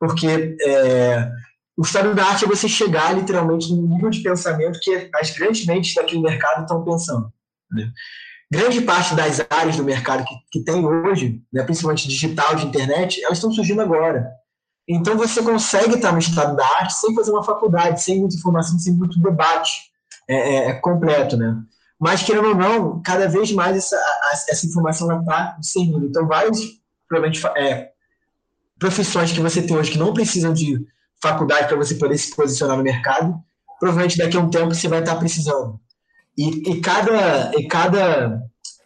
[0.00, 1.30] porque é,
[1.76, 5.66] o estado da arte é você chegar literalmente no nível de pensamento que as grandes
[5.66, 7.32] mentes daquele mercado estão pensando.
[7.70, 7.90] Né?
[8.50, 13.22] Grande parte das áreas do mercado que, que tem hoje, né, principalmente digital, de internet,
[13.24, 14.30] elas estão surgindo agora.
[14.86, 18.78] Então você consegue estar no estado da arte sem fazer uma faculdade, sem muita informação,
[18.78, 19.72] sem muito debate
[20.28, 21.56] é, é, é completo, né?
[21.98, 23.96] Mas, querendo ou não, cada vez mais essa,
[24.48, 26.06] essa informação está discernindo.
[26.06, 26.58] Então, várias
[27.56, 27.90] é,
[28.78, 30.84] profissões que você tem hoje que não precisam de
[31.24, 33.34] faculdade para você poder se posicionar no mercado,
[33.80, 35.80] provavelmente daqui a um tempo você vai estar precisando.
[36.36, 38.42] E, e cada, e cada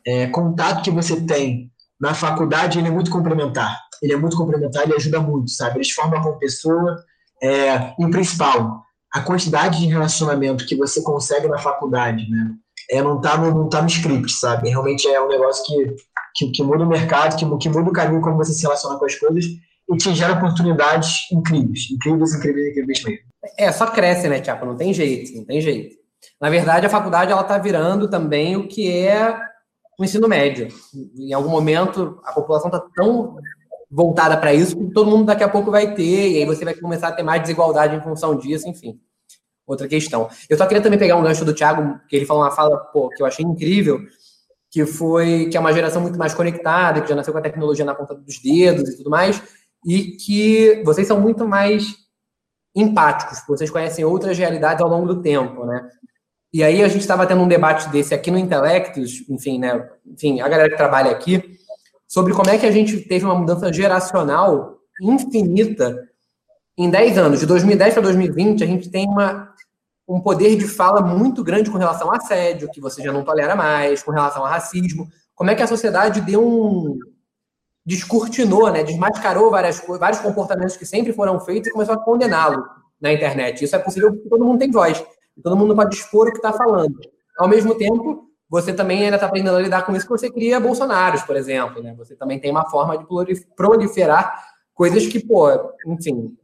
[0.06, 1.70] é, contato que você tem
[2.00, 3.76] na faculdade, ele é muito complementar.
[4.00, 5.78] Ele é muito complementar, ele ajuda muito, sabe?
[5.78, 6.96] Eles formam como pessoa.
[7.42, 12.52] É, e o principal, a quantidade de relacionamento que você consegue na faculdade, né?
[12.90, 14.68] É, não está no, não tá no script, sabe?
[14.68, 15.96] Realmente é um negócio que,
[16.34, 19.04] que, que muda o mercado, que, que muda o caminho como você se relaciona com
[19.04, 19.44] as coisas
[19.90, 23.28] e te gera oportunidades incríveis, incríveis, incríveis, incríveis mesmo.
[23.56, 24.66] É, só cresce, né, Tiago?
[24.66, 25.96] Não tem jeito, não tem jeito.
[26.40, 29.38] Na verdade, a faculdade ela está virando também o que é
[29.98, 30.68] o ensino médio.
[31.16, 33.36] Em algum momento, a população está tão
[33.90, 36.74] voltada para isso que todo mundo daqui a pouco vai ter, e aí você vai
[36.74, 39.00] começar a ter mais desigualdade em função disso, enfim.
[39.66, 40.28] Outra questão.
[40.48, 43.08] Eu só queria também pegar um gancho do Thiago, que ele falou uma fala pô,
[43.08, 44.00] que eu achei incrível,
[44.70, 47.84] que foi que é uma geração muito mais conectada, que já nasceu com a tecnologia
[47.84, 49.42] na ponta dos dedos e tudo mais,
[49.84, 51.96] e que vocês são muito mais
[52.74, 55.88] empáticos, vocês conhecem outras realidades ao longo do tempo, né?
[56.52, 59.88] E aí a gente estava tendo um debate desse aqui no Intelectus, enfim, né?
[60.06, 61.58] Enfim, a galera que trabalha aqui,
[62.06, 66.08] sobre como é que a gente teve uma mudança geracional infinita
[66.76, 67.40] em 10 anos.
[67.40, 69.52] De 2010 para 2020, a gente tem uma,
[70.08, 73.54] um poder de fala muito grande com relação a assédio, que você já não tolera
[73.54, 75.06] mais, com relação a racismo.
[75.34, 76.98] Como é que a sociedade deu um,
[77.88, 82.62] descortinou, né, desmascarou várias, vários comportamentos que sempre foram feitos e começou a condená-lo
[83.00, 83.64] na internet.
[83.64, 85.02] Isso é possível porque todo mundo tem voz,
[85.42, 86.94] todo mundo pode expor o que está falando.
[87.38, 90.60] Ao mesmo tempo, você também ainda está aprendendo a lidar com isso que você cria
[90.60, 91.82] bolsonaros, por exemplo.
[91.82, 91.94] Né?
[91.96, 93.06] Você também tem uma forma de
[93.56, 95.48] proliferar coisas que, pô,
[95.86, 96.36] enfim,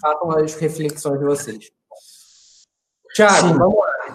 [0.00, 1.70] façam as reflexões de vocês.
[3.14, 4.14] Tiago, vamos lá.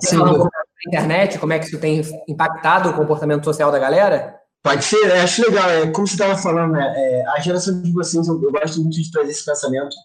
[0.00, 0.48] Você da
[0.88, 4.39] internet, como é que isso tem impactado o comportamento social da galera?
[4.62, 5.70] Pode ser, acho legal.
[5.70, 9.00] É, como você estava falando, né, é, a geração de vocês, eu, eu, gosto muito
[9.00, 9.96] de trazer esse pensamento,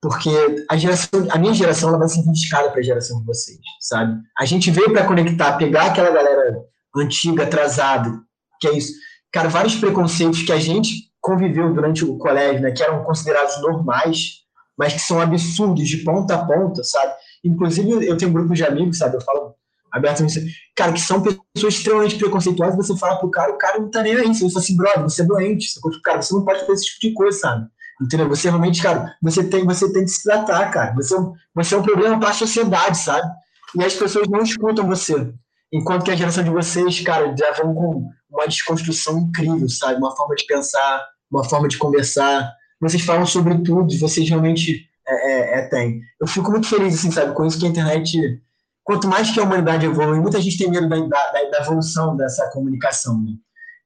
[0.00, 0.30] porque
[0.68, 4.20] a geração, a minha geração ela vai ser indicada para a geração de vocês, sabe?
[4.38, 6.62] A gente veio para conectar, pegar aquela galera
[6.94, 8.20] antiga, atrasada,
[8.60, 8.92] que é isso.
[9.32, 14.42] Cara, vários preconceitos que a gente conviveu durante o colégio, né, que eram considerados normais,
[14.76, 17.12] mas que são absurdos de ponta a ponta, sabe?
[17.44, 19.16] Inclusive, eu tenho um grupo de amigos, sabe?
[19.16, 19.54] Eu falo
[19.92, 20.40] abertamente,
[20.74, 24.16] cara, que são pessoas extremamente preconceituosas, você fala pro cara, o cara não tá nem
[24.16, 26.86] aí, você fala assim, brother, você é doente, você, cara, você não pode fazer esse
[26.86, 27.66] tipo de coisa, sabe?
[28.00, 28.28] Entendeu?
[28.28, 30.94] Você realmente, cara, você tem, você tem que se tratar, cara.
[30.94, 31.18] Você, é
[31.54, 33.30] você é um problema para a sociedade, sabe?
[33.76, 35.32] E as pessoas não escutam você.
[35.72, 39.98] Enquanto que a geração de vocês, cara, já vão com uma desconstrução incrível, sabe?
[39.98, 42.50] Uma forma de pensar, uma forma de conversar.
[42.80, 46.00] Vocês falam sobre tudo, vocês realmente é, é, é, têm.
[46.20, 48.42] Eu fico muito feliz, assim, sabe, com isso que a internet
[48.84, 52.50] quanto mais que a humanidade evolui, muita gente tem medo da, da, da evolução dessa
[52.50, 53.32] comunicação, né?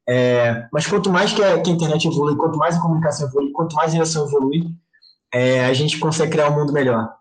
[0.09, 3.51] É, mas quanto mais que a, que a, internet evolui, quanto mais a comunicação evolui,
[3.53, 4.67] quanto mais a geração evolui,
[5.35, 7.13] é, a gente consegue criar um mundo melhor.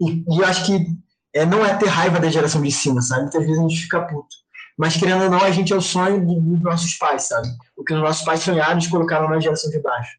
[0.00, 0.86] E, e eu acho que
[1.32, 3.22] é, não é ter raiva da geração de cima, sabe?
[3.22, 4.42] Muitas vezes a gente fica puto.
[4.76, 7.46] Mas, querendo ou não, a gente é o sonho dos nossos pais, sabe?
[7.76, 10.18] O que os nossos pais sonharam, eles colocaram na geração de baixo.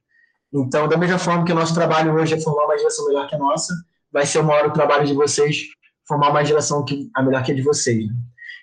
[0.54, 3.36] Então, da mesma forma que o nosso trabalho hoje é formar uma geração melhor que
[3.36, 3.74] a nossa,
[4.12, 5.58] vai ser uma hora o trabalho de vocês
[6.08, 8.08] formar uma geração que a melhor que a de vocês.
[8.08, 8.14] Né?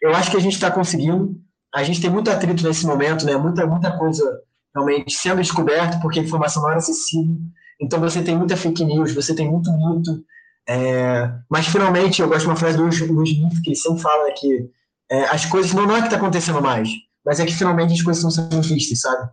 [0.02, 1.36] Eu acho que a gente está conseguindo.
[1.74, 3.36] A gente tem muito atrito nesse momento, né?
[3.36, 4.40] Muita muita coisa
[4.74, 7.36] realmente sendo descoberta porque a informação não era acessível.
[7.80, 10.24] Então você tem muita fake news, você tem muito mito.
[10.68, 11.32] É...
[11.48, 14.70] mas finalmente eu gosto de uma frase do Luiz Smith que sempre fala que
[15.10, 16.88] é, as coisas não, não é que está acontecendo mais,
[17.24, 19.30] mas é que finalmente as coisas estão sendo vistas, sabe?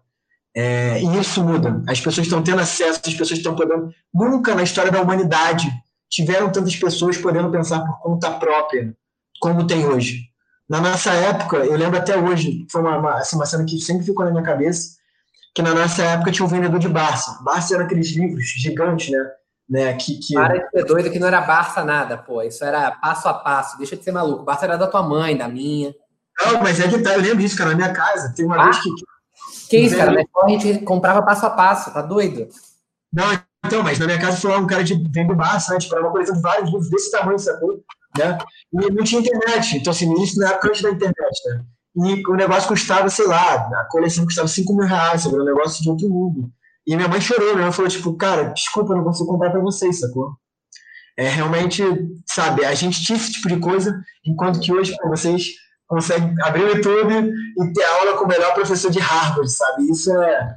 [0.56, 1.84] É, e isso muda.
[1.88, 3.92] As pessoas estão tendo acesso, as pessoas estão podendo.
[4.12, 5.72] Nunca na história da humanidade
[6.10, 8.96] tiveram tantas pessoas podendo pensar por conta própria,
[9.40, 10.28] como tem hoje.
[10.70, 14.06] Na nossa época, eu lembro até hoje, foi uma, uma, assim, uma cena que sempre
[14.06, 14.98] ficou na minha cabeça,
[15.56, 17.42] que na nossa época tinha um vendedor de Barça.
[17.44, 19.32] Barça era aqueles livros gigantes, né?
[19.70, 20.34] né que, que...
[20.34, 22.42] Para de ser doido que não era Barça nada, pô.
[22.42, 23.78] Isso era passo a passo.
[23.78, 24.44] Deixa de ser maluco.
[24.44, 25.96] Barça era da tua mãe, da minha.
[26.46, 28.34] Não, mas é que tá, eu lembro disso, cara, na minha casa.
[28.36, 28.66] Tem uma ah?
[28.66, 28.90] vez que.
[29.70, 30.12] Que isso, cara?
[30.12, 32.48] Na escola a gente comprava passo a passo, tá doido?
[33.12, 33.26] Não,
[33.68, 35.80] então, mas na minha casa foi lá um cara de vendo massa, né?
[35.80, 37.84] Tipo, era uma coleção de vários livros desse tamanho, sacou?
[38.18, 38.38] Né?
[38.74, 39.78] E não tinha internet.
[39.78, 41.64] Então, assim, isso na época antes da internet, né?
[41.98, 45.84] E o negócio custava, sei lá, a coleção custava 5 mil reais, Era um negócio
[45.84, 46.52] de outro mundo.
[46.86, 47.64] E minha mãe chorou, né?
[47.64, 50.38] Ela falou, tipo, cara, desculpa, não consigo comprar pra vocês, sacou?
[51.18, 51.84] É realmente,
[52.28, 55.48] sabe, a gente tinha esse tipo de coisa, enquanto que hoje pô, vocês
[55.88, 59.90] conseguem abrir o YouTube e ter aula com o melhor professor de Harvard, sabe?
[59.90, 60.56] Isso é,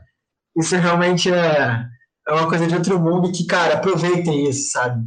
[0.56, 1.84] isso realmente é,
[2.30, 5.04] é uma coisa de outro mundo que, cara, aproveitem isso, sabe?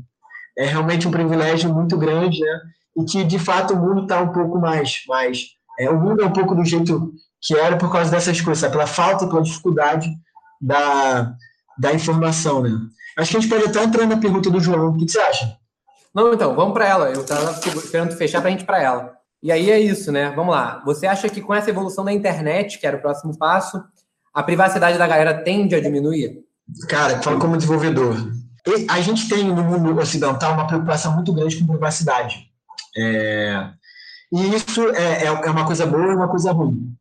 [0.58, 2.60] É realmente um privilégio muito grande, né?
[2.98, 5.46] E que, de fato, o mundo está um pouco mais, mais
[5.80, 8.74] é, o mundo é um pouco do jeito que era por causa dessas coisas, sabe?
[8.74, 10.10] pela falta, pela dificuldade
[10.62, 11.34] da,
[11.78, 12.72] da informação, né?
[13.18, 14.90] Acho que a gente pode até entrar na pergunta do João.
[14.90, 15.58] O que você acha?
[16.14, 17.10] Não, então, vamos para ela.
[17.10, 19.14] Eu estava esperando fechar para a gente para ela.
[19.42, 20.32] E aí é isso, né?
[20.36, 20.82] Vamos lá.
[20.86, 23.84] Você acha que com essa evolução da internet, que era o próximo passo,
[24.34, 26.44] a privacidade da galera tende a diminuir?
[26.88, 28.16] Cara, falo como desenvolvedor.
[28.90, 32.48] A gente tem no mundo ocidental uma preocupação muito grande com privacidade.
[32.98, 33.70] É...
[34.32, 36.96] E isso é, é, é uma coisa boa e uma coisa ruim.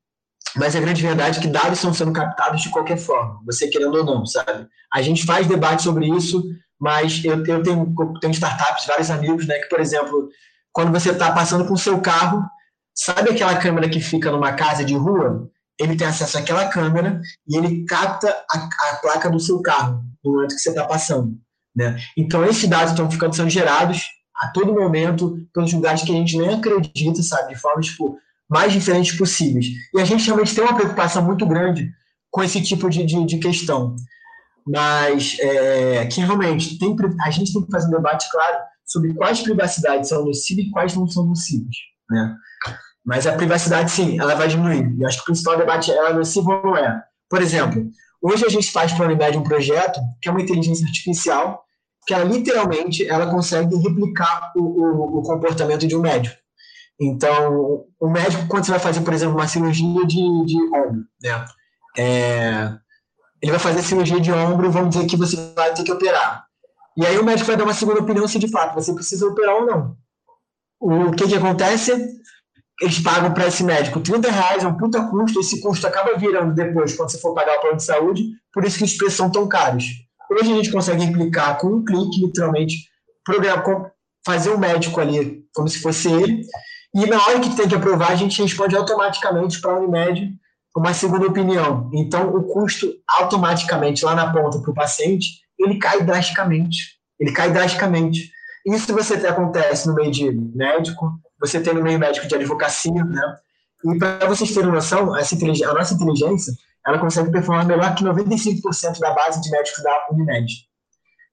[0.56, 3.94] Mas a grande verdade é que dados estão sendo captados de qualquer forma, você querendo
[3.94, 4.66] ou não, sabe?
[4.92, 6.42] A gente faz debate sobre isso,
[6.78, 10.28] mas eu, eu tenho, tenho startups, vários amigos, né, que, por exemplo,
[10.72, 12.44] quando você está passando com o seu carro,
[12.94, 15.48] sabe aquela câmera que fica numa casa de rua?
[15.82, 20.32] Ele tem acesso àquela câmera e ele capta a, a placa do seu carro no
[20.32, 21.36] momento que você está passando.
[21.74, 21.98] Né?
[22.16, 24.02] Então, esses dados estão ficando sendo gerados
[24.36, 27.54] a todo momento pelos lugares que a gente nem acredita, sabe?
[27.54, 28.18] De formas tipo,
[28.48, 29.66] mais diferentes possíveis.
[29.94, 31.90] E a gente realmente tem uma preocupação muito grande
[32.30, 33.94] com esse tipo de, de, de questão.
[34.66, 39.40] Mas é, que realmente tem, a gente tem que fazer um debate claro sobre quais
[39.40, 41.74] privacidades são nocivas e quais não são nocivas.
[42.10, 42.36] Né?
[43.04, 44.94] Mas a privacidade, sim, ela vai diminuir.
[44.98, 47.02] E acho que o principal debate é ela não é.
[47.28, 47.84] Por exemplo,
[48.20, 51.64] hoje a gente faz para a Unimed um projeto que é uma inteligência artificial
[52.06, 56.36] que ela literalmente ela consegue replicar o, o, o comportamento de um médico.
[57.00, 61.44] Então, o médico, quando você vai fazer, por exemplo, uma cirurgia de, de ombro, né?
[61.96, 62.72] É,
[63.40, 66.46] ele vai fazer cirurgia de ombro, vamos dizer que você vai ter que operar.
[66.96, 69.56] E aí o médico vai dar uma segunda opinião se de fato você precisa operar
[69.56, 69.96] ou não.
[70.80, 71.92] O que que acontece?
[72.80, 76.54] Eles pagam para esse médico 30 reais, é um puta custo, esse custo acaba virando
[76.54, 79.30] depois, quando você for pagar o plano de saúde, por isso que os preços são
[79.30, 79.84] tão caros.
[80.30, 82.88] Hoje a gente consegue implicar com um clique, literalmente,
[84.24, 86.42] fazer o um médico ali como se fosse ele,
[86.94, 90.34] e na hora que tem que aprovar, a gente responde automaticamente para a Unimed
[90.76, 91.90] uma segunda opinião.
[91.92, 96.98] Então, o custo automaticamente lá na ponta para o paciente, ele cai drasticamente.
[97.18, 98.30] Ele cai drasticamente.
[98.66, 103.04] Isso você tem, acontece no meio de médico, você tem no meio médico de advocacia,
[103.04, 103.36] né?
[103.84, 106.54] E para vocês terem noção, essa a nossa inteligência,
[106.86, 110.52] ela consegue performar melhor que 95% da base de médicos da Unimed.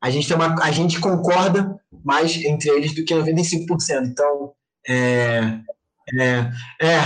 [0.01, 3.67] A gente, tem uma, a gente concorda mais entre eles do que 95%.
[4.05, 4.53] Então,
[4.87, 5.59] é,
[6.17, 6.97] é, é,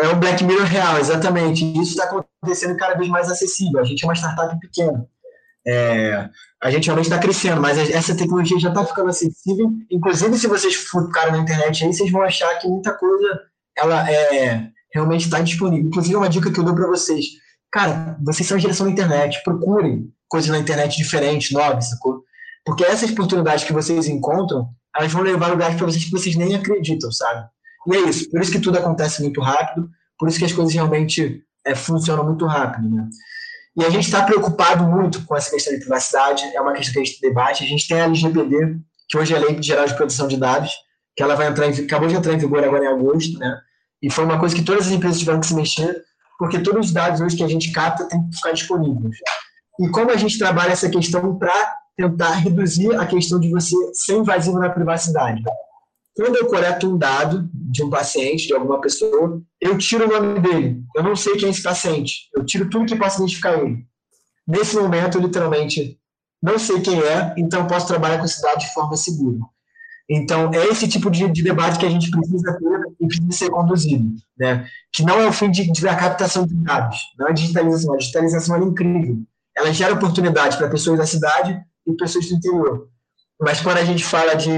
[0.00, 1.64] é um Black Mirror real, exatamente.
[1.80, 3.80] Isso está acontecendo cada vez mais acessível.
[3.80, 5.08] A gente é uma startup pequena.
[5.66, 6.28] É,
[6.62, 9.70] a gente realmente está crescendo, mas essa tecnologia já está ficando acessível.
[9.90, 13.40] Inclusive, se vocês ficarem na internet aí, vocês vão achar que muita coisa
[13.76, 15.86] ela é, realmente está disponível.
[15.86, 17.26] Inclusive, uma dica que eu dou para vocês.
[17.70, 22.22] Cara, vocês são a geração da internet, procurem coisas na internet diferentes, novas, sacou?
[22.64, 26.54] Porque essas oportunidades que vocês encontram, elas vão levar lugares para vocês que vocês nem
[26.54, 27.46] acreditam, sabe?
[27.86, 28.30] E é isso.
[28.30, 32.24] Por isso que tudo acontece muito rápido, por isso que as coisas realmente é, funcionam
[32.24, 33.08] muito rápido, né?
[33.78, 36.98] E a gente está preocupado muito com essa questão de privacidade, é uma questão que
[36.98, 37.62] a gente debate.
[37.62, 38.76] A gente tem a LGPD,
[39.08, 40.72] que hoje é a Lei Geral de Proteção de Dados,
[41.16, 43.56] que ela vai entrar em, acabou de entrar em vigor agora em agosto, né?
[44.02, 46.02] E foi uma coisa que todas as empresas tiveram que se mexer,
[46.40, 49.16] porque todos os dados hoje que a gente capta têm que ficar disponíveis.
[49.80, 54.16] E como a gente trabalha essa questão para tentar reduzir a questão de você ser
[54.16, 55.40] invasivo na privacidade?
[56.18, 60.40] Quando eu coleto um dado de um paciente, de alguma pessoa, eu tiro o nome
[60.40, 60.82] dele.
[60.96, 62.28] Eu não sei quem é esse paciente.
[62.34, 63.86] Eu tiro tudo que possa identificar ele.
[64.44, 65.96] Nesse momento, eu literalmente
[66.42, 69.38] não sei quem é, então posso trabalhar com esse dado de forma segura.
[70.10, 73.50] Então, é esse tipo de, de, debate que a gente precisa ter e precisa ser
[73.50, 74.12] conduzido.
[74.36, 74.66] Né?
[74.92, 77.94] Que não é o fim de, de a captação de dados, não é a digitalização.
[77.94, 79.22] A digitalização é incrível.
[79.56, 82.88] Ela gera oportunidade para pessoas da cidade e pessoas do interior.
[83.40, 84.50] Mas quando a gente fala de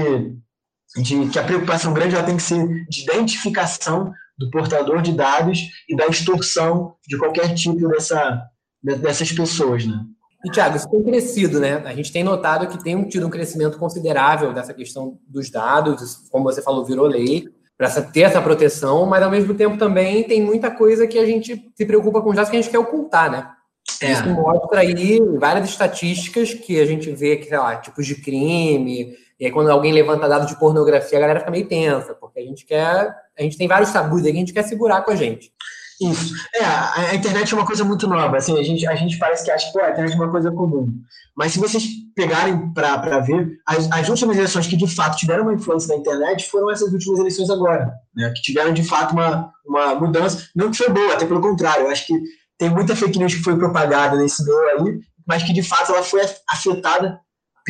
[0.97, 5.59] de que a preocupação grande ela tem que ser de identificação do portador de dados
[5.87, 8.41] e da extorsão de qualquer tipo dessa,
[8.83, 10.03] dessas pessoas, né?
[10.43, 11.83] E, Tiago, isso tem crescido, né?
[11.85, 16.43] A gente tem notado que tem tido um crescimento considerável dessa questão dos dados, como
[16.43, 20.71] você falou, virou lei, para ter essa proteção, mas ao mesmo tempo também tem muita
[20.71, 23.49] coisa que a gente se preocupa com os dados que a gente quer ocultar, né?
[24.01, 24.11] É.
[24.11, 29.15] Isso mostra aí várias estatísticas que a gente vê, que, sei lá, tipos de crime,
[29.41, 32.43] e aí, quando alguém levanta dado de pornografia, a galera fica meio tensa, porque a
[32.43, 33.11] gente quer.
[33.35, 35.51] A gente tem vários tabus aí que a gente quer segurar com a gente.
[35.99, 36.35] Isso.
[36.53, 38.37] É, a internet é uma coisa muito nova.
[38.37, 40.93] Assim, a gente, a gente parece que acha que a internet é uma coisa comum.
[41.35, 41.83] Mas se vocês
[42.15, 46.47] pegarem para ver, as, as, últimas eleições que de fato tiveram uma influência na internet
[46.47, 48.31] foram essas últimas eleições agora, né?
[48.35, 51.91] que tiveram de fato uma, uma mudança, não que foi boa, até pelo contrário, eu
[51.91, 52.13] acho que
[52.59, 56.03] tem muita fake news que foi propagada nesse meio aí, mas que de fato ela
[56.03, 57.19] foi afetada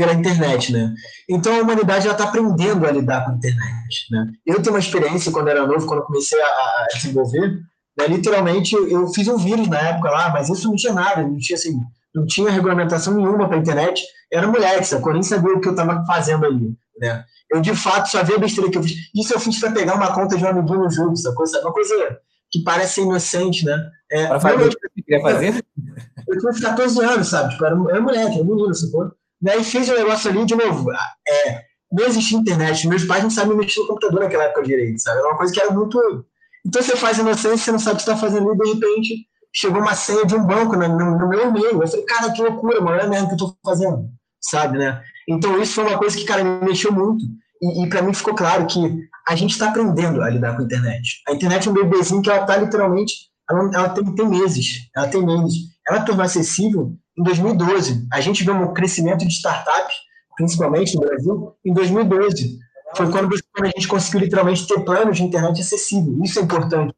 [0.02, 0.92] pela internet, né?
[1.30, 4.32] Então a humanidade já está aprendendo a lidar com a internet, né?
[4.44, 7.60] Eu tenho uma experiência quando era novo, quando eu comecei a, a desenvolver,
[7.96, 8.08] né?
[8.08, 11.56] literalmente eu fiz um vírus na época lá, mas isso não tinha nada, não tinha
[11.56, 11.80] assim,
[12.16, 14.02] não tinha regulamentação nenhuma para a internet,
[14.34, 15.06] era moleque, sabe?
[15.08, 17.24] Eu nem sabia o que eu estava fazendo ali, né?
[17.52, 18.94] Eu de fato só vi a besteira que eu fiz.
[19.14, 21.74] Isso eu fiz para pegar uma conta de um amiguinho no jogo, essa coisa, uma
[21.74, 21.94] coisa
[22.50, 23.78] que parece inocente, né?
[24.10, 25.66] É, para fazer o que você queria fazer?
[26.28, 27.52] Eu tinha 14 anos, sabe?
[27.52, 29.12] Tipo, era, era moleque, era menino, sacou?
[29.42, 31.62] Daí fiz o um negócio ali, de novo, é,
[31.92, 35.20] não existia internet, meus pais não sabiam mexer no computador naquela época direito, sabe?
[35.20, 36.00] Era uma coisa que era muito.
[36.66, 39.82] Então você faz inocência, você não sabe o que está fazendo e de repente chegou
[39.82, 41.82] uma senha de um banco no, no, no meu e-mail.
[41.82, 45.02] Eu falei, cara, que loucura, mano, é mesmo que eu estou fazendo, sabe, né?
[45.28, 47.26] Então isso foi uma coisa que, cara, me mexeu muito.
[47.62, 48.80] E, e para mim ficou claro que
[49.28, 51.22] a gente está aprendendo a lidar com a internet.
[51.28, 53.14] A internet é um bebezinho que ela está literalmente,
[53.50, 55.72] ela, ela tem, tem meses, ela tem meses.
[55.88, 58.08] Ela tornou acessível em 2012.
[58.12, 59.96] A gente viu um crescimento de startups,
[60.36, 62.60] principalmente no Brasil, em 2012.
[62.96, 66.20] Foi quando a gente conseguiu literalmente ter planos de internet acessível.
[66.24, 66.94] Isso é importante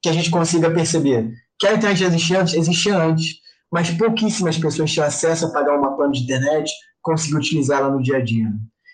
[0.00, 1.32] que a gente consiga perceber.
[1.58, 3.36] Que a internet existia antes, existia antes,
[3.72, 6.70] mas pouquíssimas pessoas tinham acesso a pagar uma plano de internet,
[7.02, 8.48] conseguir utilizá-la no dia a dia.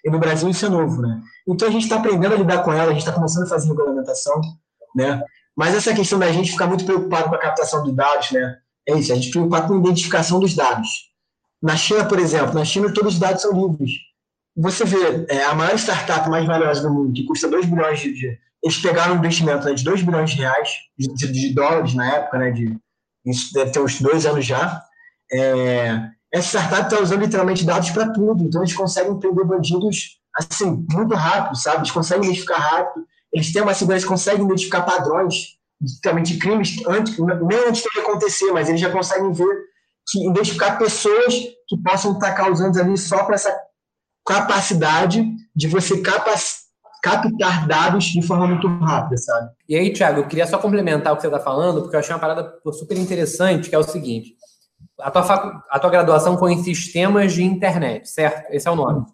[0.04, 1.20] E no Brasil isso é novo, né?
[1.46, 3.68] Então a gente está aprendendo a lidar com ela, a gente está começando a fazer
[3.68, 4.40] regulamentação,
[4.94, 5.22] né?
[5.54, 8.56] Mas essa questão da gente ficar muito preocupado com a captação de dados, né?
[8.90, 10.88] É isso, a gente preocupado com a identificação dos dados.
[11.62, 13.92] Na China, por exemplo, na China todos os dados são livres.
[14.56, 18.12] Você vê, é, a maior startup mais valiosa do mundo, que custa 2 bilhões de,
[18.12, 21.94] de eles pegaram um investimento né, de 2 bilhões de reais, de, de, de, dólares
[21.94, 22.76] na época, né, de,
[23.24, 24.82] isso deve ter uns dois anos já.
[25.32, 30.84] É, essa startup está usando literalmente dados para tudo, então eles conseguem prender bandidos assim,
[30.90, 31.78] muito rápido, sabe?
[31.78, 35.59] Eles conseguem identificar rápido, eles têm uma segurança, conseguem identificar padrões
[36.22, 39.70] de crimes antes, nem antes de acontecer, mas eles já conseguem ver
[40.08, 41.34] que identificar pessoas
[41.66, 43.56] que possam estar causando ali só com essa
[44.26, 45.24] capacidade
[45.54, 46.70] de você capacitar
[47.02, 49.50] captar dados de forma muito rápida, sabe?
[49.68, 52.14] E aí, Thiago, eu queria só complementar o que você está falando, porque eu achei
[52.14, 54.34] uma parada super interessante, que é o seguinte.
[55.00, 58.50] A tua, a tua graduação foi em sistemas de internet, certo?
[58.50, 59.06] Esse é o nome.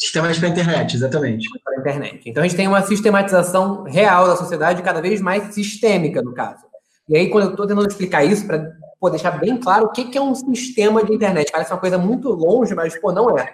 [0.00, 1.46] Sistemas para internet, exatamente.
[1.62, 2.22] Para internet.
[2.24, 6.64] Então a gente tem uma sistematização real da sociedade, cada vez mais sistêmica, no caso.
[7.06, 8.72] E aí, quando eu estou tentando explicar isso, para
[9.10, 12.30] deixar bem claro o que, que é um sistema de internet, parece uma coisa muito
[12.30, 13.52] longe, mas pô, não é.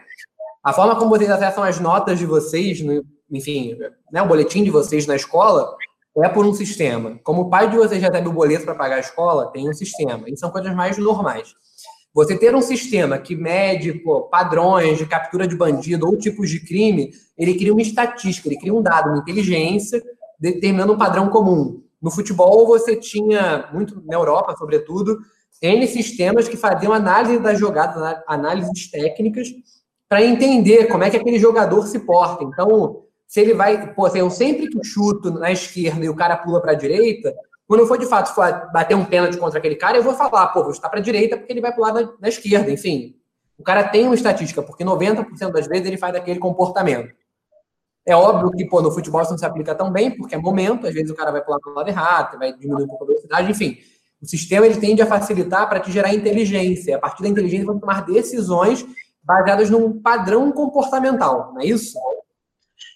[0.62, 3.76] A forma como vocês acessam as notas de vocês, no, enfim,
[4.12, 5.74] né, o boletim de vocês na escola,
[6.18, 7.18] é por um sistema.
[7.24, 10.28] Como o pai de vocês recebe o boleto para pagar a escola, tem um sistema.
[10.28, 11.54] Isso são coisas mais normais.
[12.16, 16.60] Você ter um sistema que mede pô, padrões de captura de bandido ou tipos de
[16.60, 20.02] crime, ele cria uma estatística, ele cria um dado, uma inteligência,
[20.40, 21.82] determinando um padrão comum.
[22.00, 25.18] No futebol, você tinha, muito na Europa, sobretudo,
[25.60, 29.48] N sistemas que faziam análise das jogadas, análises técnicas,
[30.08, 32.44] para entender como é que aquele jogador se porta.
[32.44, 33.92] Então, se ele vai.
[33.92, 37.34] Pô, eu sempre que chuto na esquerda e o cara pula para a direita,
[37.66, 38.34] quando for de fato
[38.72, 41.36] bater um pênalti contra aquele cara, eu vou falar, pô, vou estar para a direita
[41.36, 42.70] porque ele vai pular na, na esquerda.
[42.70, 43.16] Enfim,
[43.58, 47.12] o cara tem uma estatística, porque 90% das vezes ele faz aquele comportamento.
[48.06, 50.86] É óbvio que, pô, no futebol isso não se aplica tão bem, porque é momento,
[50.86, 53.06] às vezes o cara vai pular para o lado errado, vai diminuir um pouco a
[53.08, 53.78] velocidade, enfim.
[54.22, 56.96] O sistema ele tende a facilitar para te gerar inteligência.
[56.96, 58.86] A partir da inteligência, vão tomar decisões
[59.24, 61.98] baseadas num padrão comportamental, não é isso?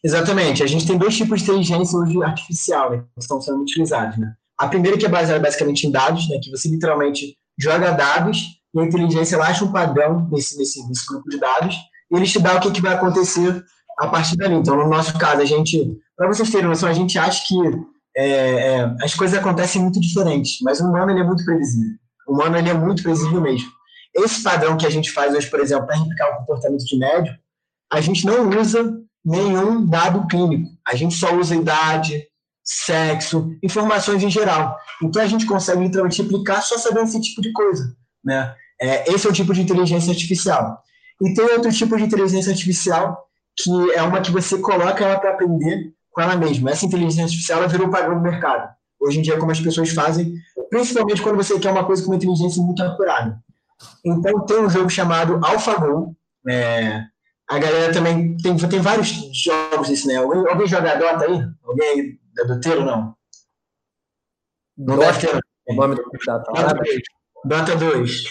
[0.02, 0.62] Exatamente.
[0.62, 4.16] A gente tem dois tipos de inteligência hoje artificial né, que estão sendo utilizados.
[4.16, 4.32] Né?
[4.60, 8.78] A primeira que é baseada basicamente em dados, né, que você literalmente joga dados e
[8.78, 11.74] a inteligência ela acha um padrão nesse, nesse, nesse grupo de dados
[12.10, 13.64] e ele te dá o que, que vai acontecer
[13.98, 14.54] a partir dali.
[14.54, 17.54] Então, no nosso caso, a gente, para vocês terem noção, a gente acha que
[18.14, 21.96] é, é, as coisas acontecem muito diferentes, mas o humano ele é muito previsível.
[22.28, 23.70] O humano ele é muito previsível mesmo.
[24.14, 27.38] Esse padrão que a gente faz hoje, por exemplo, para replicar o comportamento de médico,
[27.90, 28.92] a gente não usa
[29.24, 30.68] nenhum dado clínico.
[30.86, 32.26] A gente só usa idade,
[32.72, 34.76] sexo, informações em geral.
[35.02, 37.96] Então a gente consegue literalmente replicar só sabendo esse tipo de coisa.
[38.24, 38.54] Né?
[38.80, 40.80] É, esse é o tipo de inteligência artificial.
[41.20, 45.32] E tem outro tipo de inteligência artificial que é uma que você coloca ela para
[45.32, 46.70] aprender com ela mesma.
[46.70, 48.70] Essa inteligência artificial ela virou padrão do mercado.
[49.00, 50.32] Hoje em dia, como as pessoas fazem,
[50.70, 53.42] principalmente quando você quer uma coisa com uma inteligência muito apurada.
[54.04, 56.14] Então, tem um jogo chamado AlphaGo.
[56.48, 57.02] É,
[57.48, 60.16] a galera também tem, tem vários jogos desse, né?
[60.16, 61.42] Alguém, alguém joga Dota aí?
[61.64, 63.14] Alguém é do Teiro, não?
[64.76, 65.40] Não Dota, deve ter.
[65.68, 67.02] O nome do Dota, Dota 2.
[67.44, 68.24] Dota 2.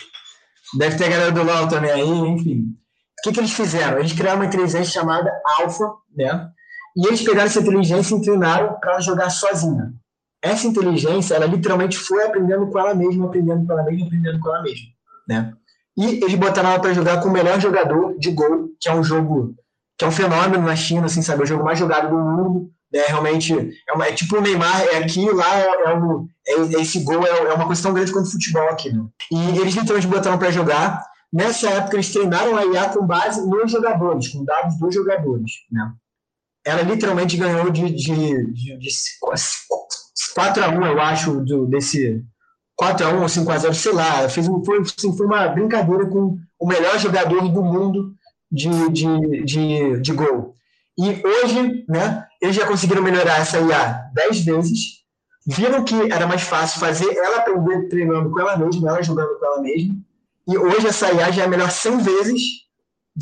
[0.77, 2.77] Deve ter a galera do LoL também aí, enfim.
[3.23, 3.99] que, que eles fizeram?
[3.99, 6.51] Eles criaram uma inteligência chamada Alpha, né?
[6.95, 9.93] E eles pegaram essa inteligência e treinaram para jogar sozinha.
[10.41, 14.49] Essa inteligência, ela literalmente foi aprendendo com ela mesma, aprendendo com ela mesma, aprendendo com
[14.49, 14.87] ela mesma,
[15.27, 15.53] né?
[15.97, 19.03] E eles botaram ela para jogar com o melhor jogador de gol, que é um
[19.03, 19.53] jogo
[19.97, 21.43] que é um fenômeno na China, assim, sabe?
[21.43, 22.71] O jogo mais jogado do mundo.
[22.91, 23.03] Né?
[23.07, 23.53] Realmente,
[23.87, 27.25] é, uma, é tipo o Neymar, é aqui, lá é, é, um, é esse gol
[27.25, 28.91] é, é, uma coisa tão grande quanto o futebol aqui.
[28.91, 29.05] Né?
[29.31, 31.05] E eles literalmente botaram para jogar.
[31.31, 35.51] Nessa época, eles treinaram a IA com base nos jogadores, com dados dos jogadores.
[35.71, 35.91] Né?
[36.65, 38.89] Ela literalmente ganhou de, de, de, de
[40.37, 42.23] 4x1, eu acho, do, desse
[42.81, 44.27] 4x1 ou 5x0, sei lá.
[44.27, 48.15] Fez um, foi, assim, foi uma brincadeira com o melhor jogador do mundo
[48.51, 50.55] de, de, de, de gol.
[50.97, 54.79] E hoje, né, eles já conseguiram melhorar essa IA 10 vezes,
[55.45, 59.45] viram que era mais fácil fazer ela aprender treinando com ela mesma, ela jogando com
[59.45, 59.95] ela mesma,
[60.47, 62.41] e hoje essa IA já é melhor 100 vezes,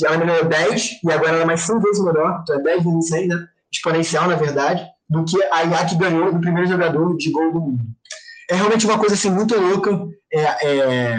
[0.03, 3.07] ela melhorou 10, e agora ela é mais 100 vezes melhor, então é 10 vezes
[3.09, 7.31] 100, né, exponencial, na verdade, do que a IA que ganhou do primeiro jogador de
[7.31, 7.83] gol do mundo.
[8.49, 9.91] É realmente uma coisa assim, muito louca,
[10.31, 11.17] é, é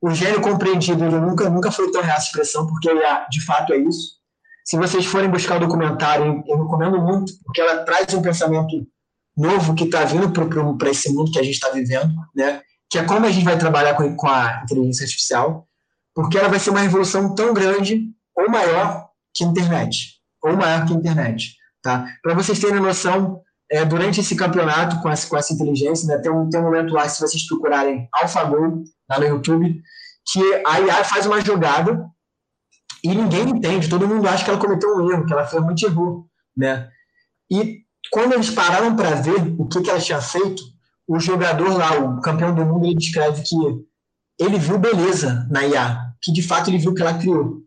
[0.00, 3.78] o gênio compreendido nunca, nunca foi tão real essa expressão, porque é, de fato é
[3.78, 4.17] isso.
[4.68, 8.86] Se vocês forem buscar o documentário, eu recomendo muito, porque ela traz um pensamento
[9.34, 10.30] novo que está vindo
[10.76, 12.60] para esse mundo que a gente está vivendo, né?
[12.90, 15.66] que é como a gente vai trabalhar com, com a inteligência artificial,
[16.14, 20.84] porque ela vai ser uma revolução tão grande ou maior que a internet, ou maior
[20.84, 21.56] que a internet.
[21.80, 22.06] Tá?
[22.22, 23.40] Para vocês terem noção,
[23.72, 26.92] é, durante esse campeonato com essa, com essa inteligência, né, tem, um, tem um momento
[26.92, 29.80] lá, se vocês procurarem AlphaGo lá no YouTube,
[30.30, 32.06] que a IA faz uma jogada
[33.02, 36.26] e ninguém entende, todo mundo acha que ela cometeu um erro, que ela realmente errou,
[36.56, 36.88] né?
[37.50, 40.62] E quando eles pararam para ver o que, que ela tinha feito,
[41.06, 43.56] o jogador lá, o campeão do mundo, ele descreve que
[44.38, 47.62] ele viu beleza na IA, que de fato ele viu que ela criou.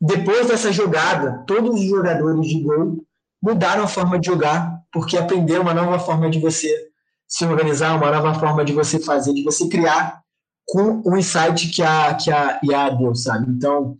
[0.00, 3.04] Depois dessa jogada, todos os jogadores de gol
[3.42, 6.68] mudaram a forma de jogar, porque aprenderam uma nova forma de você
[7.26, 10.22] se organizar, uma nova forma de você fazer, de você criar
[10.66, 13.50] com o insight que a, que a IA deu, sabe?
[13.50, 13.96] Então,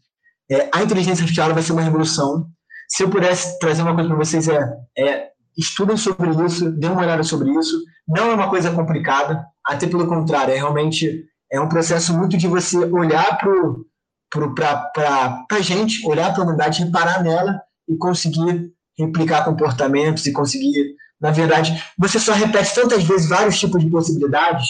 [0.51, 2.47] é, a inteligência artificial vai ser uma revolução.
[2.89, 4.59] Se eu pudesse trazer uma coisa para vocês, é,
[4.99, 7.83] é estudem sobre isso, dêem uma olhada sobre isso.
[8.07, 12.47] Não é uma coisa complicada, até pelo contrário, é realmente é um processo muito de
[12.47, 20.27] você olhar para a gente, olhar para a humanidade, reparar nela e conseguir replicar comportamentos
[20.27, 24.67] e conseguir, na verdade, você só repete tantas vezes vários tipos de possibilidades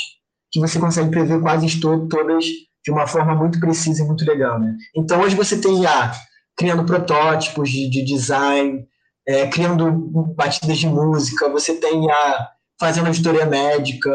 [0.51, 2.45] que você consegue prever quase todas
[2.87, 4.77] de uma forma muito precisa e muito legal, né?
[4.95, 6.13] Então hoje você tem IA
[6.57, 8.87] criando protótipos de, de design,
[9.27, 9.91] é, criando
[10.37, 14.11] batidas de música, você tem IA fazendo auditoria médica.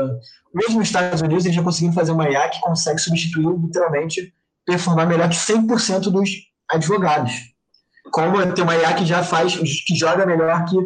[0.55, 4.33] Mesmo nos Estados Unidos, eles já conseguiram fazer uma IA que consegue substituir, literalmente,
[4.65, 6.29] performar melhor que 100% dos
[6.71, 7.33] advogados.
[8.09, 9.53] Como tem uma IA que já faz,
[9.85, 10.77] que joga melhor que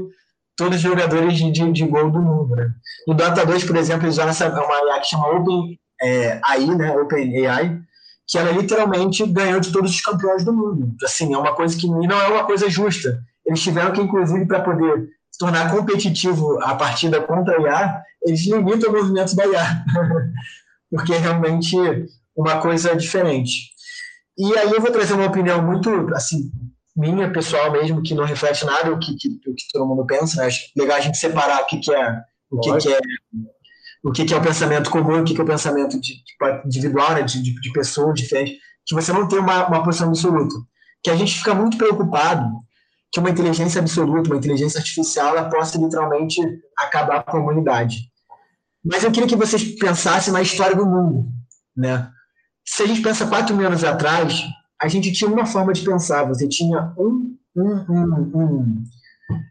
[0.57, 2.55] todos os jogadores de, de, de gol do mundo.
[2.55, 2.67] Né?
[3.07, 6.95] No Dota 2, por exemplo, eles essa, uma IA que chama Open é, AI, né,
[6.95, 7.79] Open AI,
[8.27, 10.95] que ela literalmente ganhou de todos os campeões do mundo.
[11.03, 13.19] Assim, é uma coisa que não é uma coisa justa.
[13.45, 18.45] Eles tiveram que, inclusive, para poder se tornar competitivo a partida contra a IA, eles
[18.45, 19.85] limitam o movimento da IA,
[20.89, 21.75] porque é realmente
[22.35, 23.71] uma coisa diferente.
[24.37, 26.51] E aí eu vou trazer uma opinião muito, assim,
[26.95, 30.41] minha, pessoal mesmo, que não reflete nada o que, que, o que todo mundo pensa,
[30.41, 30.47] né?
[30.47, 32.99] Acho legal a gente separar o que, que é o que, que é
[34.05, 36.67] o que, que é o pensamento comum, o que, que é o pensamento de, de
[36.67, 37.23] individual, né?
[37.23, 40.53] de, de, de pessoa diferente, que você não tem uma, uma posição absoluta.
[41.03, 42.45] Que a gente fica muito preocupado
[43.11, 46.39] que uma inteligência absoluta, uma inteligência artificial, ela possa literalmente
[46.77, 48.11] acabar com a humanidade.
[48.83, 51.25] Mas eu queria que vocês pensassem na história do mundo,
[51.75, 52.07] né?
[52.63, 54.39] Se a gente pensa quatro mil anos atrás,
[54.79, 56.25] a gente tinha uma forma de pensar.
[56.25, 58.83] Você tinha um, um, um, um,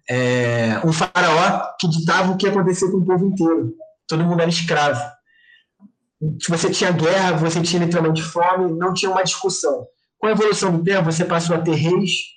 [0.08, 3.74] é, um faraó que ditava o que ia acontecer com o povo inteiro.
[4.08, 5.00] Todo mundo era escravo.
[6.40, 9.86] Se você tinha guerra, você tinha literalmente fome, não tinha uma discussão.
[10.18, 12.34] Com a evolução do tempo, você passou a ter reis,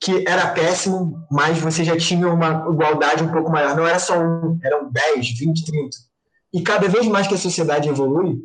[0.00, 3.76] que era péssimo, mas você já tinha uma igualdade um pouco maior.
[3.76, 5.96] Não era só um, eram 10, 20, 30.
[6.52, 8.38] E cada vez mais que a sociedade evolui,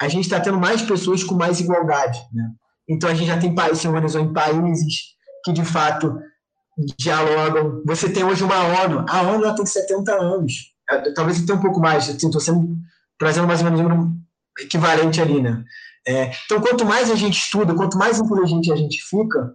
[0.00, 2.20] a gente está tendo mais pessoas com mais igualdade.
[2.32, 2.50] Né?
[2.88, 5.12] Então a gente já tem países, se organizou em países
[5.44, 6.18] que de fato
[6.98, 7.82] dialogam.
[7.86, 10.71] Você tem hoje uma ONU, a ONU tem 70 anos,
[11.14, 12.68] talvez tenha um pouco mais, estou sempre
[13.18, 14.12] trazendo mais ou menos um número
[14.60, 15.64] equivalente ali, né?
[16.06, 19.54] É, então, quanto mais a gente estuda, quanto mais inteligente a gente fica,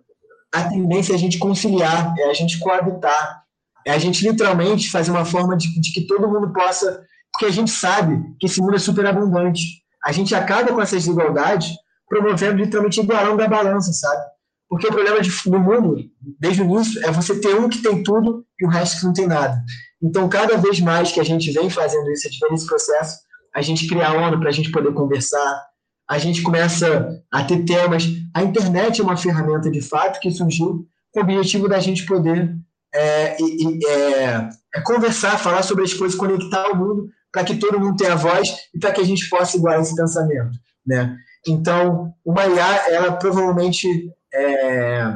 [0.53, 3.43] a tendência é a gente conciliar, é a gente coabitar,
[3.85, 7.51] é a gente literalmente fazer uma forma de, de que todo mundo possa, porque a
[7.51, 9.83] gente sabe que esse mundo é super abundante.
[10.03, 11.73] A gente acaba com essas desigualdades
[12.07, 14.23] promovendo literalmente igualando a balança, sabe?
[14.69, 15.97] Porque o problema de, do mundo,
[16.39, 19.13] desde o início, é você ter um que tem tudo e o resto que não
[19.13, 19.63] tem nada.
[20.01, 23.19] Então, cada vez mais que a gente vem fazendo isso, esse processo,
[23.53, 25.65] a gente cria a ONU para a gente poder conversar,
[26.09, 28.03] a gente começa a ter temas.
[28.33, 32.55] A internet é uma ferramenta, de fato, que surgiu com o objetivo da gente poder
[32.93, 37.97] é, é, é conversar, falar sobre as coisas, conectar o mundo para que todo mundo
[37.97, 40.51] tenha voz e para que a gente possa igualar esse pensamento.
[40.85, 41.15] Né?
[41.47, 43.87] Então, uma IA, ela provavelmente
[44.33, 45.13] é,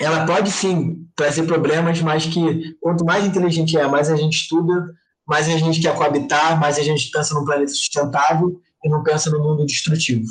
[0.00, 4.92] ela pode sim trazer problemas, mas que quanto mais inteligente é, mais a gente estuda,
[5.26, 9.30] mais a gente quer coabitar, mais a gente pensa num planeta sustentável e não pensa
[9.30, 10.26] no mundo destrutivo.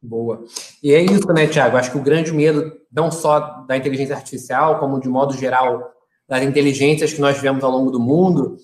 [0.00, 0.44] Boa.
[0.82, 1.76] E é isso, né, Tiago?
[1.76, 5.90] Acho que o grande medo, não só da inteligência artificial, como de modo geral
[6.28, 8.56] das inteligências que nós vemos ao longo do mundo,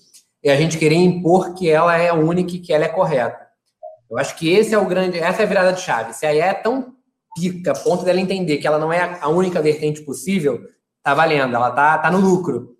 [0.43, 3.47] é a gente querer impor que ela é única e que ela é correta.
[4.09, 6.13] Eu acho que esse é o grande, essa é a virada de chave.
[6.13, 6.95] Se a IA é tão
[7.39, 10.61] pica, a ponto dela entender que ela não é a única vertente possível,
[11.03, 12.75] tá valendo, ela tá, tá no lucro.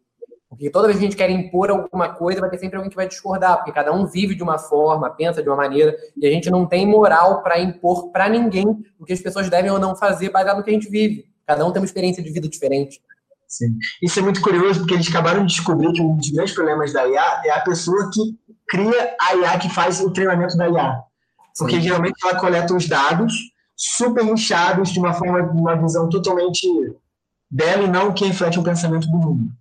[0.50, 2.96] Porque toda vez que a gente quer impor alguma coisa, vai ter sempre alguém que
[2.96, 6.32] vai discordar, porque cada um vive de uma forma, pensa de uma maneira, e a
[6.32, 8.66] gente não tem moral para impor para ninguém
[9.00, 11.26] o que as pessoas devem ou não fazer baseado no que a gente vive.
[11.46, 13.00] Cada um tem uma experiência de vida diferente.
[13.48, 13.78] Sim.
[14.02, 17.08] Isso é muito curioso, porque eles acabaram de descobrir que um dos grandes problemas da
[17.08, 18.22] IA é a pessoa que
[18.68, 21.00] cria a IA, que faz o treinamento da IA.
[21.58, 21.82] Porque Sim.
[21.82, 23.34] geralmente ela coleta os dados
[23.80, 26.68] super inchados de uma forma, de uma visão totalmente
[27.50, 29.52] dela e não que reflete o pensamento do mundo.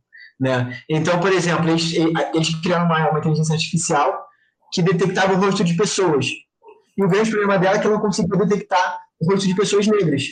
[0.40, 0.76] Né?
[0.88, 1.92] Então, por exemplo, eles,
[2.34, 4.26] eles criaram uma, uma inteligência artificial
[4.72, 6.26] que detectava o rosto de pessoas.
[6.96, 9.86] E o grande problema dela é que ela não conseguia detectar o rosto de pessoas
[9.86, 10.24] negras.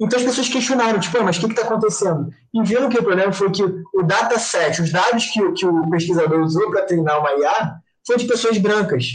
[0.00, 2.30] Então as pessoas questionaram, tipo, mas o que está acontecendo?
[2.54, 6.40] E viram que o problema foi que o dataset, os dados que, que o pesquisador
[6.40, 7.74] usou para treinar uma IA,
[8.06, 9.06] foi de pessoas brancas,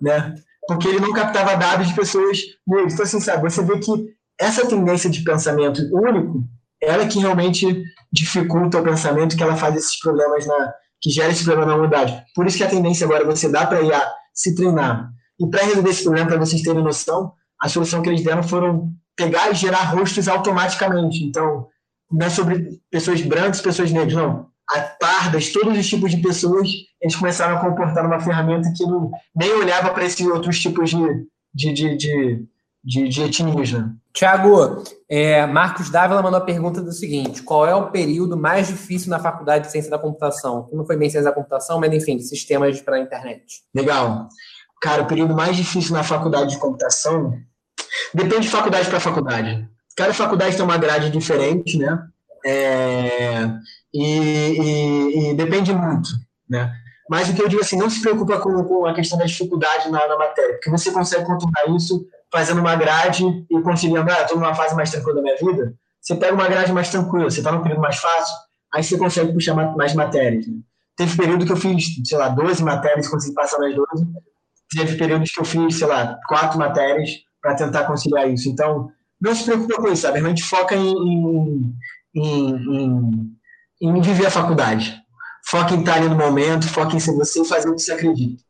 [0.00, 0.34] né?
[0.66, 2.92] Porque ele não captava dados de pessoas negras.
[2.92, 6.44] Então, assim, sabe, você vê que essa tendência de pensamento único
[6.82, 11.44] ela que realmente dificulta o pensamento, que ela faz esses problemas na que gera esse
[11.44, 12.24] problema na humanidade.
[12.32, 14.00] Por isso que a tendência agora é você dá para IA
[14.32, 15.10] se treinar.
[15.38, 18.92] E para resolver esse problema, para vocês terem noção, a solução que eles deram foram
[19.16, 21.24] pegar e gerar rostos automaticamente.
[21.24, 21.66] Então,
[22.10, 24.46] não é sobre pessoas brancas, pessoas negras, não.
[24.98, 26.68] Pardas, todos os tipos de pessoas,
[27.00, 31.26] eles começaram a comportar uma ferramenta que não, nem olhava para esses outros tipos de,
[31.54, 32.46] de, de, de,
[32.84, 33.72] de, de etnias.
[33.72, 33.90] Né?
[34.14, 39.10] Tiago, é, Marcos Dávila mandou a pergunta do seguinte: qual é o período mais difícil
[39.10, 40.68] na faculdade de ciência da computação?
[40.72, 43.62] Não foi bem ciência da computação, mas enfim, sistemas para a internet.
[43.74, 44.28] Legal.
[44.80, 47.38] Cara, o período mais difícil na faculdade de computação
[48.12, 49.68] depende de faculdade para faculdade.
[49.96, 51.98] Cada faculdade tem uma grade diferente, né?
[52.44, 53.48] É,
[53.92, 56.08] e, e, e, depende muito,
[56.48, 56.72] né?
[57.10, 59.90] Mas o que eu digo assim, não se preocupa com, com a questão da dificuldade
[59.90, 64.38] na, na matéria, porque você consegue contornar isso fazendo uma grade e conciliando, ah, estou
[64.38, 67.52] numa fase mais tranquila da minha vida, você pega uma grade mais tranquila, você está
[67.52, 68.34] num período mais fácil,
[68.74, 70.46] aí você consegue puxar mais matérias.
[70.46, 70.54] Né?
[70.96, 74.06] Teve período que eu fiz, sei lá, 12 matérias, consegui passar nas 12.
[74.74, 78.48] Teve períodos que eu fiz, sei lá, quatro matérias para tentar conciliar isso.
[78.48, 78.90] Então,
[79.20, 80.18] não se preocupa com isso, sabe?
[80.18, 81.74] A gente foca em, em,
[82.14, 83.36] em, em
[84.00, 85.00] viver a faculdade.
[85.48, 87.92] Foca em estar ali no momento, foca em ser você e fazer o que você
[87.92, 88.42] acredita.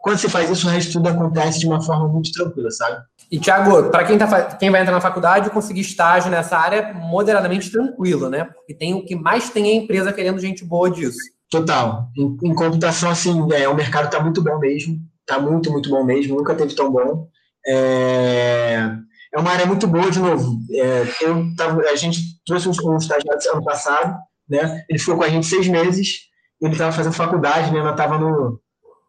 [0.00, 3.02] Quando você faz isso, o resto tudo acontece de uma forma muito tranquila, sabe?
[3.30, 6.92] E, Thiago, para quem, tá, quem vai entrar na faculdade, conseguir estágio nessa área é
[6.94, 8.44] moderadamente tranquilo, né?
[8.44, 11.18] Porque tem o que mais tem é a empresa querendo gente boa disso.
[11.50, 12.08] Total.
[12.16, 14.98] Em, em computação, assim, é, o mercado está muito bom mesmo.
[15.20, 16.36] Está muito, muito bom mesmo.
[16.36, 17.28] Nunca teve tão bom.
[17.66, 18.92] É,
[19.34, 20.58] é uma área muito boa, de novo.
[20.72, 24.16] É, eu tava, a gente trouxe um, um estagiário ano passado,
[24.48, 24.84] né?
[24.88, 26.28] Ele ficou com a gente seis meses.
[26.60, 27.80] Ele estava fazendo faculdade, né?
[27.80, 28.60] Eu estava no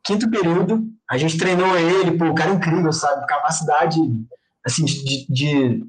[0.03, 0.83] quinto período.
[1.09, 3.25] A gente treinou ele, pô, o cara é incrível, sabe?
[3.25, 3.99] Capacidade,
[4.65, 5.85] assim, de, de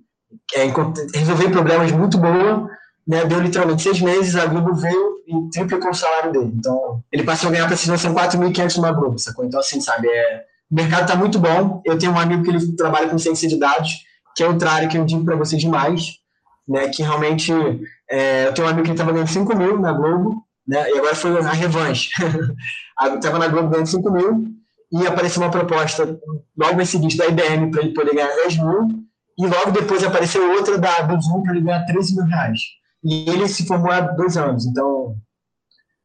[0.54, 0.64] é,
[1.14, 2.68] resolver problemas muito boa.
[3.06, 3.24] Né?
[3.24, 6.52] Deu literalmente seis meses, a Globo veio e triplicou o salário dele.
[6.54, 9.44] Então, ele passou a ganhar para são 4.500 numa Globo, sacou?
[9.44, 10.08] Então, assim, sabe?
[10.08, 11.82] É, o mercado está muito bom.
[11.84, 14.04] Eu tenho um amigo que ele trabalha com ciência de dados,
[14.36, 16.19] que é outra área que eu digo para vocês demais,
[16.70, 16.88] né?
[16.88, 17.52] Que realmente,
[18.08, 20.88] é, eu tenho um amigo que estava ganhando 5 mil na Globo, né?
[20.88, 22.10] E agora foi a revanche.
[23.16, 24.44] Estava na Globo ganhando 5 mil
[24.92, 26.18] e apareceu uma proposta
[26.56, 28.88] logo em seguida da IBM para ele poder ganhar 10 mil
[29.38, 32.60] e logo depois apareceu outra da, do Zoom para ele ganhar 13 mil reais.
[33.02, 35.16] E ele se formou há dois anos, então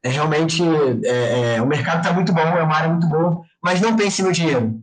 [0.01, 0.63] é realmente
[1.03, 4.23] é, é, o mercado está muito bom, é uma área muito boa, mas não pense
[4.23, 4.79] no dinheiro,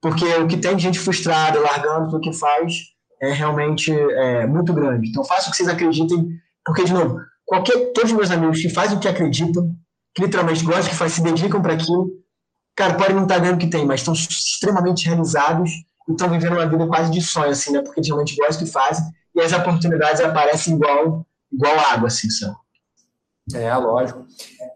[0.00, 2.93] porque o que tem de gente frustrada, largando tudo que faz,
[3.28, 5.08] é realmente é, muito grande.
[5.08, 6.28] Então faça o que vocês acreditem,
[6.64, 9.74] porque, de novo, qualquer, todos os meus amigos que fazem o que acreditam,
[10.14, 12.10] que literalmente gostam, que faz, se dedicam para aquilo,
[12.76, 15.70] cara, podem não estar ganhando o que tem, mas estão extremamente realizados
[16.12, 17.80] estão vivendo uma vida quase de sonho, assim, né?
[17.80, 19.04] Porque realmente gostam do que fazem
[19.34, 22.56] e as oportunidades aparecem igual, igual água, assim, sabe?
[23.54, 24.26] É, lógico.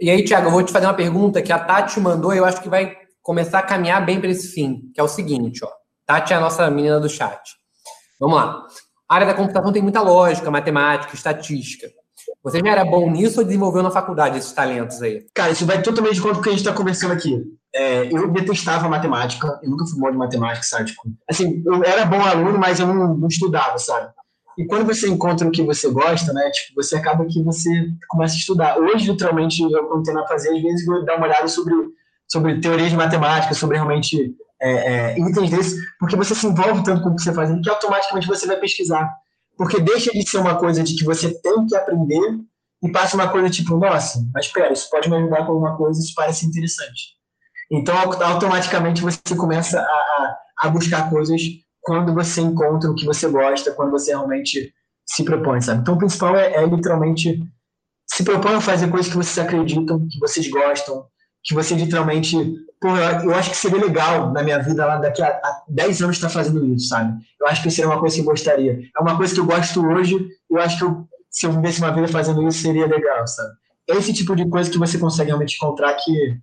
[0.00, 2.44] E aí, Tiago, eu vou te fazer uma pergunta que a Tati mandou e eu
[2.44, 5.70] acho que vai começar a caminhar bem para esse fim, que é o seguinte, ó.
[6.06, 7.57] Tati é a nossa menina do chat.
[8.18, 8.66] Vamos lá.
[9.08, 11.88] A área da computação tem muita lógica, matemática, estatística.
[12.42, 15.26] Você já era bom nisso ou desenvolveu na faculdade esses talentos aí?
[15.34, 17.42] Cara, isso vai totalmente de conta com o que a gente está conversando aqui.
[17.74, 20.86] É, eu detestava matemática, eu nunca fui bom de matemática, sabe?
[20.86, 24.10] Tipo, assim, eu era bom aluno, mas eu não, não, estudava, sabe?
[24.56, 26.50] E quando você encontra o que você gosta, né?
[26.50, 27.70] Tipo, você acaba que você
[28.08, 28.78] começa a estudar.
[28.78, 31.74] Hoje, literalmente, eu tenho a fazer, às vezes vou dar uma olhada sobre,
[32.26, 37.02] sobre teoria de matemática, sobre realmente é, é, itens desses, porque você se envolve tanto
[37.02, 39.08] com o que você faz, que automaticamente você vai pesquisar.
[39.56, 42.38] Porque deixa de ser uma coisa de que você tem que aprender
[42.82, 46.00] e passa uma coisa tipo, nossa, mas espera, isso pode me ajudar com alguma coisa,
[46.00, 47.18] isso parece interessante.
[47.70, 51.40] Então, automaticamente você começa a, a buscar coisas
[51.80, 54.72] quando você encontra o que você gosta, quando você realmente
[55.04, 55.80] se propõe, sabe?
[55.80, 57.40] Então, o principal é, é literalmente
[58.06, 61.04] se propõe a fazer coisas que vocês acreditam, que vocês gostam,
[61.48, 62.36] que vocês literalmente.
[62.80, 66.16] Pô, eu acho que seria legal na minha vida lá daqui a, a 10 anos
[66.16, 67.18] estar fazendo isso, sabe?
[67.40, 68.78] Eu acho que seria uma coisa que eu gostaria.
[68.96, 71.92] É uma coisa que eu gosto hoje, eu acho que eu, se eu vivesse uma
[71.92, 73.50] vida fazendo isso, seria legal, sabe?
[73.88, 76.36] Esse tipo de coisa que você consegue realmente encontrar que,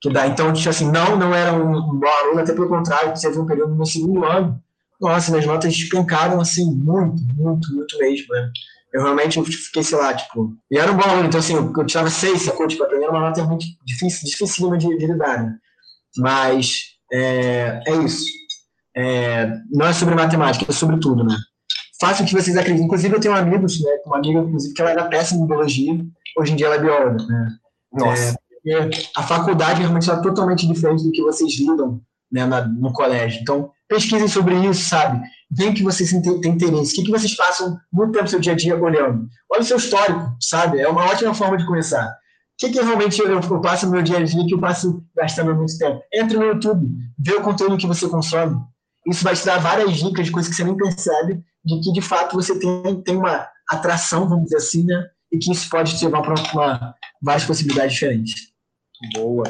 [0.00, 0.26] que dá.
[0.26, 3.46] Então, tipo assim, não, não era um, um bom aluno, até pelo contrário, teve um
[3.46, 4.62] período no meu segundo ano.
[5.00, 8.52] Nossa, minhas notas despencaram assim, muito, muito, muito mesmo, né?
[8.92, 10.54] Eu realmente fiquei, sei lá, tipo.
[10.70, 12.66] E era um bom aluno, então assim, eu tirava seis, sacou?
[12.66, 15.54] Tipo, a primeira uma nota muito difícil, dificílima de, de lidar, né?
[16.18, 18.26] Mas é, é isso.
[18.94, 21.36] É, não é sobre matemática, é sobre tudo, né?
[21.98, 22.84] Faça o que vocês acreditem.
[22.84, 23.90] Inclusive, eu tenho amigos, né?
[24.04, 26.04] Uma amiga, inclusive, que ela era péssima em biologia,
[26.36, 27.48] hoje em dia ela é bióloga, né?
[27.92, 28.36] Nossa.
[28.66, 33.40] É, a faculdade realmente é totalmente diferente do que vocês lidam né, na, no colégio.
[33.40, 35.20] Então, pesquisem sobre isso, sabe?
[35.54, 36.92] Vem que vocês têm interesse.
[36.92, 39.28] O que, que vocês passam muito tempo do seu dia a dia olhando?
[39.50, 40.80] Olha o seu histórico, sabe?
[40.80, 42.06] É uma ótima forma de começar.
[42.06, 42.10] O
[42.58, 45.54] que, que realmente eu, eu passo no meu dia a dia que eu passo gastando
[45.54, 46.00] muito tempo?
[46.12, 46.88] Entre no YouTube,
[47.18, 48.56] vê o conteúdo que você consome.
[49.06, 52.00] Isso vai te dar várias dicas de coisas que você nem percebe, de que de
[52.00, 55.04] fato você tem, tem uma atração, vamos dizer assim, né?
[55.30, 58.52] E que isso pode te levar para várias possibilidades diferentes.
[59.14, 59.44] Boa.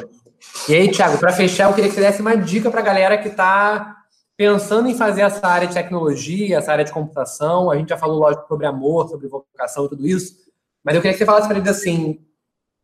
[0.67, 3.17] E aí, Thiago, para fechar, eu queria que você desse uma dica para a galera
[3.17, 4.02] que está
[4.43, 7.71] pensando em fazer essa área de tecnologia, essa área de computação.
[7.71, 10.33] A gente já falou, lógico, sobre amor, sobre vocação e tudo isso.
[10.83, 12.19] Mas eu queria que você falasse para eles assim,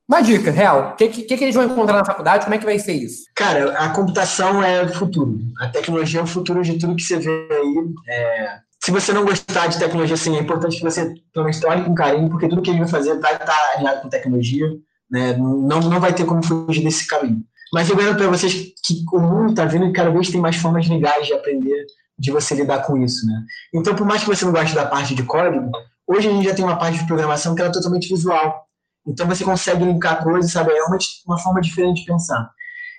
[0.08, 0.92] uma dica, real.
[0.92, 2.46] O que, que, que, eles vão encontrar na faculdade?
[2.46, 3.26] Como é que vai ser isso?
[3.36, 5.38] Cara, a computação é o futuro.
[5.60, 7.94] A tecnologia é o futuro de tudo que você vê aí.
[8.08, 8.60] É...
[8.82, 12.30] Se você não gostar de tecnologia, assim, é importante que você menos olhe com carinho,
[12.30, 14.66] porque tudo que gente vai fazer vai estar alinhado com tecnologia.
[15.12, 15.34] Né?
[15.34, 17.44] Não, não vai ter como fugir desse caminho.
[17.74, 18.54] Mas eu garanto para vocês
[18.84, 21.86] que o mundo está vendo que cada vez tem mais formas legais de aprender,
[22.18, 23.44] de você lidar com isso, né?
[23.74, 25.72] Então, por mais que você não goste da parte de código,
[26.08, 28.66] hoje a gente já tem uma parte de programação que é totalmente visual.
[29.08, 30.72] Então, você consegue linkar coisas, sabe?
[30.72, 30.98] É uma,
[31.28, 32.52] uma forma diferente de pensar.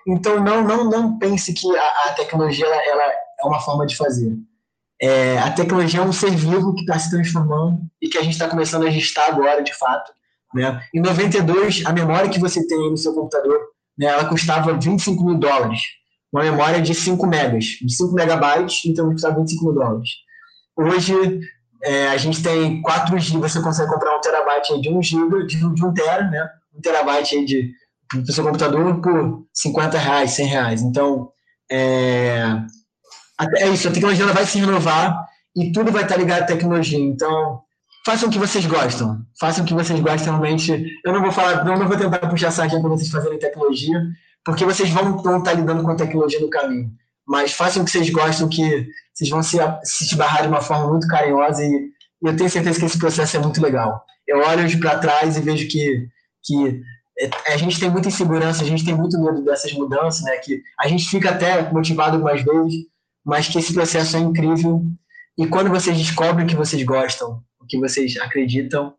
[0.07, 3.97] Então, não, não, não pense que a, a tecnologia ela, ela, é uma forma de
[3.97, 4.35] fazer.
[5.03, 8.33] É, a tecnologia é um ser vivo que está se transformando e que a gente
[8.33, 10.13] está começando a gestar agora, de fato.
[10.55, 10.83] Né?
[10.95, 13.59] Em 92, a memória que você tem no seu computador
[13.99, 15.81] né, ela custava 25 mil dólares.
[16.33, 20.11] Uma memória de 5 megas, de 5 megabytes, então custava 25 mil dólares.
[20.77, 21.41] Hoje,
[21.83, 25.75] é, a gente tem 4 GB, você consegue comprar um terabyte de 1 GB, de,
[25.75, 26.49] de 1 tera, né?
[26.75, 27.73] Um terabyte aí de,
[28.15, 30.83] do seu computador por 50 reais, 100 reais.
[30.83, 31.31] Então,
[31.71, 32.45] é,
[33.57, 35.27] é isso, a tecnologia vai se renovar
[35.57, 36.99] e tudo vai estar ligado à tecnologia.
[36.99, 37.63] Então,
[38.05, 39.25] façam o que vocês gostam.
[39.39, 40.87] Façam o que vocês gostam realmente.
[41.05, 44.01] Eu não vou falar, não, não vou tentar puxar sardinha para vocês fazerem tecnologia,
[44.45, 46.91] porque vocês vão, estar lidando com a tecnologia no caminho.
[47.27, 50.89] Mas façam o que vocês gostam, que vocês vão se, se esbarrar de uma forma
[50.89, 51.91] muito carinhosa e,
[52.23, 54.05] e eu tenho certeza que esse processo é muito legal.
[54.27, 56.09] Eu olho para trás e vejo que,
[56.43, 56.83] que
[57.19, 60.37] é, a gente tem muita insegurança, a gente tem muito medo dessas mudanças, né?
[60.39, 62.87] Que a gente fica até motivado algumas vezes,
[63.25, 64.83] mas que esse processo é incrível.
[65.37, 68.93] E quando vocês descobrem que vocês gostam, que vocês acreditam,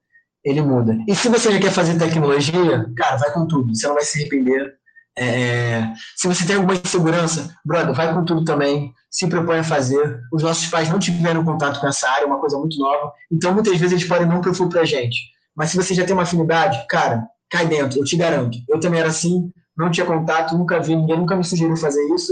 [0.43, 0.97] ele muda.
[1.07, 4.19] E se você já quer fazer tecnologia, cara, vai com tudo, você não vai se
[4.19, 4.74] arrepender.
[5.17, 10.22] É, se você tem alguma insegurança, brother, vai com tudo também, se propõe a fazer.
[10.32, 13.53] Os nossos pais não tiveram contato com essa área, é uma coisa muito nova, então
[13.53, 15.19] muitas vezes eles podem não profundo pra gente.
[15.55, 18.57] Mas se você já tem uma afinidade, cara, cai dentro, eu te garanto.
[18.69, 22.32] Eu também era assim, não tinha contato, nunca vi ninguém, nunca me sugeriu fazer isso,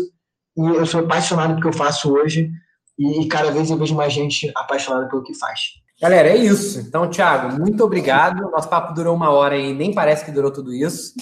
[0.58, 2.50] e eu sou apaixonado pelo que eu faço hoje,
[2.98, 5.60] e cada vez eu vejo mais gente apaixonada pelo que faz.
[6.02, 6.80] Galera, é isso.
[6.80, 8.50] Então, Thiago, muito obrigado.
[8.52, 11.14] Nosso papo durou uma hora e nem parece que durou tudo isso.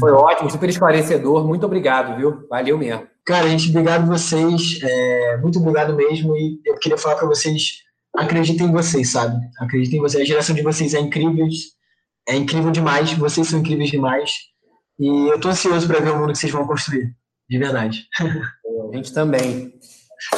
[0.00, 1.46] Foi ótimo, super esclarecedor.
[1.46, 2.46] Muito obrigado, viu?
[2.48, 3.06] Valeu mesmo.
[3.24, 4.80] Cara, gente, obrigado vocês.
[4.82, 6.36] É, muito obrigado mesmo.
[6.36, 7.82] E eu queria falar para vocês:
[8.16, 9.38] acreditem em vocês, sabe?
[9.60, 10.22] Acreditem em vocês.
[10.24, 11.46] A geração de vocês é incrível.
[12.28, 13.12] É incrível demais.
[13.12, 14.32] Vocês são incríveis demais.
[14.98, 17.14] E eu tô ansioso para ver o mundo que vocês vão construir.
[17.48, 18.06] De verdade.
[18.20, 19.72] A gente também.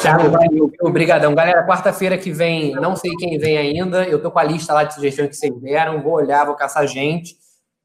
[0.00, 1.34] Thiago, valeu, obrigadão.
[1.34, 4.84] Galera, quarta-feira que vem, não sei quem vem ainda, eu tô com a lista lá
[4.84, 7.36] de sugestões que vocês deram, vou olhar, vou caçar gente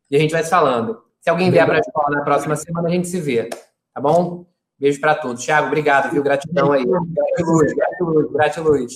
[0.10, 1.02] e a gente vai se falando.
[1.22, 3.50] Se alguém vier para a escola na próxima semana, a gente se vê,
[3.94, 4.46] tá bom?
[4.80, 5.44] Beijo para todos.
[5.44, 6.22] Thiago, obrigado, viu?
[6.22, 6.86] Gratidão aí.
[6.86, 8.94] Gratiluz, gratiluz, gratiluz.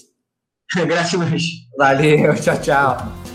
[0.75, 1.43] Gratiluz.
[1.77, 3.30] Valeu, tchau, tchau.